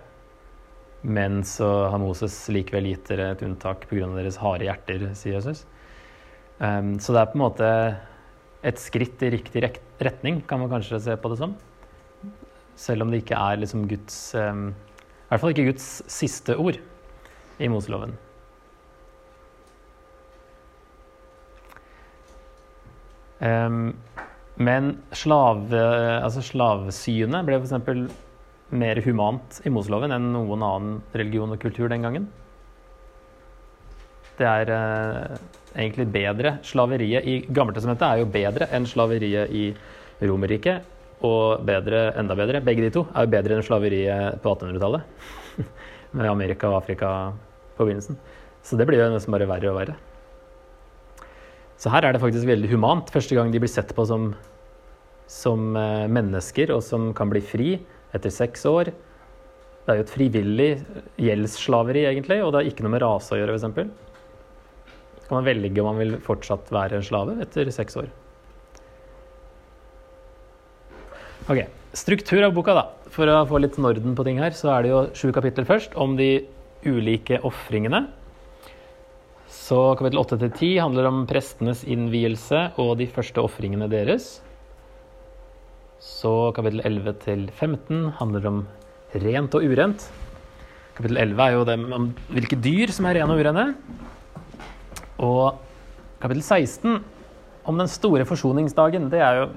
Men 1.06 1.41
så 1.45 1.88
har 1.91 2.02
Moses 2.02 2.36
likevel 2.54 2.91
gitt 2.91 3.10
dere 3.10 3.32
et 3.34 3.43
unntak 3.45 3.86
pga. 3.89 4.08
deres 4.15 4.39
harde 4.41 4.65
hjerter, 4.65 5.10
sier 5.17 5.38
Jesus. 5.38 5.65
Um, 6.58 6.95
så 7.02 7.13
det 7.13 7.21
er 7.21 7.32
på 7.32 7.38
en 7.38 7.43
måte 7.43 7.69
et 8.65 8.82
skritt 8.82 9.21
i 9.21 9.32
riktig 9.36 9.63
retning, 10.01 10.41
kan 10.47 10.62
man 10.62 10.71
kanskje 10.71 11.01
se 11.04 11.15
på 11.21 11.32
det 11.32 11.39
som. 11.41 11.56
Selv 12.75 13.06
om 13.06 13.12
det 13.13 13.21
ikke 13.23 13.38
er 13.38 13.62
liksom 13.62 13.86
Guds 13.88 14.17
um, 14.36 14.67
I 14.73 15.30
hvert 15.30 15.43
fall 15.43 15.54
ikke 15.54 15.69
Guds 15.69 15.89
siste 16.12 16.58
ord 16.60 16.80
i 17.62 17.69
Moseloven. 17.71 18.15
Um, 23.39 23.93
men 24.56 24.93
slave, 25.15 25.80
altså 26.23 26.43
slavesynet 26.43 27.47
ble 27.47 27.60
f.eks. 27.60 28.06
mer 28.75 29.01
humant 29.06 29.60
i 29.67 29.71
Moseloven 29.71 30.15
enn 30.15 30.32
noen 30.34 30.63
annen 30.63 30.99
religion 31.13 31.51
og 31.54 31.62
kultur 31.62 31.91
den 31.91 32.08
gangen. 32.08 32.30
Det 34.36 34.48
er 34.48 34.71
uh, 34.71 35.38
egentlig 35.76 36.08
bedre. 36.12 36.58
Slaveriet 36.65 37.28
i 37.28 37.38
Gammeltestamentet 37.48 38.08
er 38.08 38.21
jo 38.21 38.32
bedre 38.32 38.67
enn 38.76 38.88
slaveriet 38.89 39.54
i 39.56 39.69
Romerriket. 40.26 40.91
Og 41.26 41.63
bedre, 41.65 42.10
enda 42.19 42.36
bedre, 42.38 42.62
begge 42.63 42.84
de 42.86 42.91
to 42.93 43.06
er 43.15 43.26
jo 43.26 43.32
bedre 43.32 43.56
enn 43.56 43.65
slaveriet 43.65 44.41
på 44.43 44.56
1800-tallet. 44.56 45.06
Med 46.17 46.28
Amerika 46.30 46.69
og 46.69 46.82
Afrika 46.82 47.12
på 47.78 47.88
begynnelsen. 47.88 48.19
Så 48.65 48.78
det 48.80 48.88
blir 48.89 49.02
jo 49.02 49.13
nesten 49.13 49.34
bare 49.34 49.48
verre 49.50 49.71
og 49.71 49.80
verre. 49.80 49.95
Så 51.80 51.91
her 51.91 52.06
er 52.08 52.15
det 52.15 52.24
faktisk 52.24 52.48
veldig 52.48 52.69
humant. 52.71 53.12
Første 53.13 53.36
gang 53.36 53.52
de 53.52 53.62
blir 53.62 53.71
sett 53.71 53.91
på 53.95 54.06
som, 54.08 54.30
som 55.32 55.76
eh, 55.80 56.06
mennesker, 56.12 56.71
og 56.76 56.84
som 56.86 57.12
kan 57.15 57.32
bli 57.32 57.43
fri 57.43 57.74
etter 58.15 58.32
seks 58.32 58.63
år. 58.69 58.93
Det 59.86 59.93
er 59.93 60.00
jo 60.00 60.06
et 60.06 60.13
frivillig 60.13 60.69
gjeldsslaveri, 61.21 62.08
egentlig, 62.10 62.39
og 62.41 62.54
det 62.54 62.62
har 62.62 62.69
ikke 62.71 62.86
noe 62.86 62.95
med 62.95 63.04
rase 63.04 63.36
å 63.36 63.38
gjøre, 63.38 63.60
f.eks. 63.60 64.05
Så 65.26 65.32
kan 65.32 65.40
man 65.42 65.50
velge 65.50 65.82
om 65.82 65.90
man 65.90 66.02
vil 66.04 66.20
fortsatt 66.22 66.70
være 66.74 67.00
en 67.00 67.08
slave 67.08 67.40
etter 67.42 67.72
seks 67.74 67.98
år. 67.98 68.12
Ok, 71.50 71.66
Struktur 71.96 72.44
av 72.44 72.52
boka, 72.52 72.74
da. 72.76 72.82
For 73.14 73.30
å 73.32 73.46
få 73.48 73.62
litt 73.64 73.78
norden 73.80 74.18
på 74.18 74.26
ting 74.28 74.42
her, 74.42 74.52
så 74.52 74.74
er 74.74 74.84
det 74.84 74.90
jo 74.92 75.02
sju 75.16 75.30
kapitler 75.36 75.68
først 75.68 75.94
om 75.96 76.18
de 76.20 76.44
ulike 76.84 77.38
ofringene. 77.48 78.02
Så 79.48 79.78
kapittel 79.96 80.20
8 80.20 80.40
til 80.42 80.52
10 80.52 80.82
handler 80.84 81.08
om 81.08 81.22
prestenes 81.30 81.86
innvielse 81.88 82.66
og 82.82 82.98
de 83.00 83.08
første 83.08 83.40
ofringene 83.40 83.88
deres. 83.88 84.42
Så 86.04 86.52
kapittel 86.58 86.84
11 86.84 87.16
til 87.24 87.48
15 87.54 88.12
handler 88.20 88.50
om 88.52 88.60
rent 89.24 89.56
og 89.56 89.64
urent. 89.64 90.10
Kapittel 91.00 91.22
11 91.24 91.46
er 91.46 91.56
jo 91.56 91.64
det 91.70 91.80
om 91.96 92.12
hvilke 92.36 92.60
dyr 92.60 92.92
som 92.92 93.08
er 93.08 93.22
rene 93.22 93.32
og 93.32 93.40
urene. 93.40 93.70
Og 95.23 95.60
kapittel 96.21 96.43
16 96.43 97.04
om 97.65 97.80
den 97.80 97.89
store 97.89 98.25
forsoningsdagen. 98.28 99.10
Det 99.12 99.21
er 99.23 99.41
jo 99.41 99.47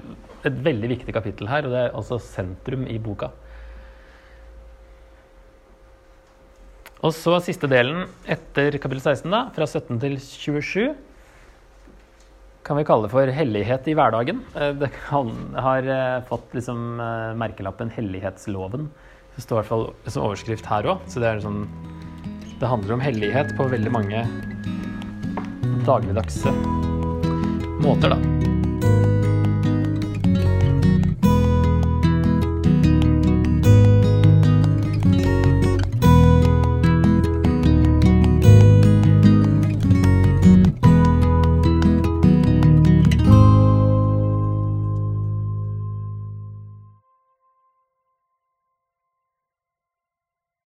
et 0.47 0.63
veldig 0.65 0.89
viktig 0.95 1.13
kapittel 1.13 1.49
her, 1.51 1.67
og 1.67 1.75
det 1.75 1.83
er 1.83 1.97
også 1.97 2.19
sentrum 2.23 2.87
i 2.87 2.97
boka. 3.01 3.31
Og 6.99 7.13
så 7.15 7.37
siste 7.43 7.67
delen 7.71 8.09
etter 8.27 8.75
kapittel 8.81 9.03
16, 9.05 9.29
da, 9.31 9.45
fra 9.55 9.67
17 9.67 10.01
til 10.01 10.17
27, 10.19 10.89
kan 12.67 12.77
vi 12.77 12.85
kalle 12.85 13.09
for 13.09 13.31
hellighet 13.33 13.87
i 13.87 13.95
hverdagen. 13.95 14.41
Det 14.53 14.73
det 14.83 14.89
har 15.63 15.87
eh, 15.87 16.19
fått 16.27 16.51
liksom 16.53 16.99
eh, 16.99 17.37
merkelappen 17.39 17.89
'Hellighetsloven'. 17.89 18.89
Det 19.35 19.41
står 19.41 19.55
i 19.55 19.59
hvert 19.61 19.71
fall 19.71 19.85
som 20.05 20.25
overskrift 20.27 20.67
her 20.67 20.83
òg. 20.91 20.99
Så 21.07 21.23
det, 21.23 21.31
sånn, 21.41 21.63
det 22.59 22.67
handler 22.67 22.97
om 22.97 23.01
hellighet 23.01 23.55
på 23.57 23.69
veldig 23.71 23.91
mange 23.95 24.25
dagligdagse 25.89 26.53
måter, 27.81 28.09
da. 28.09 28.38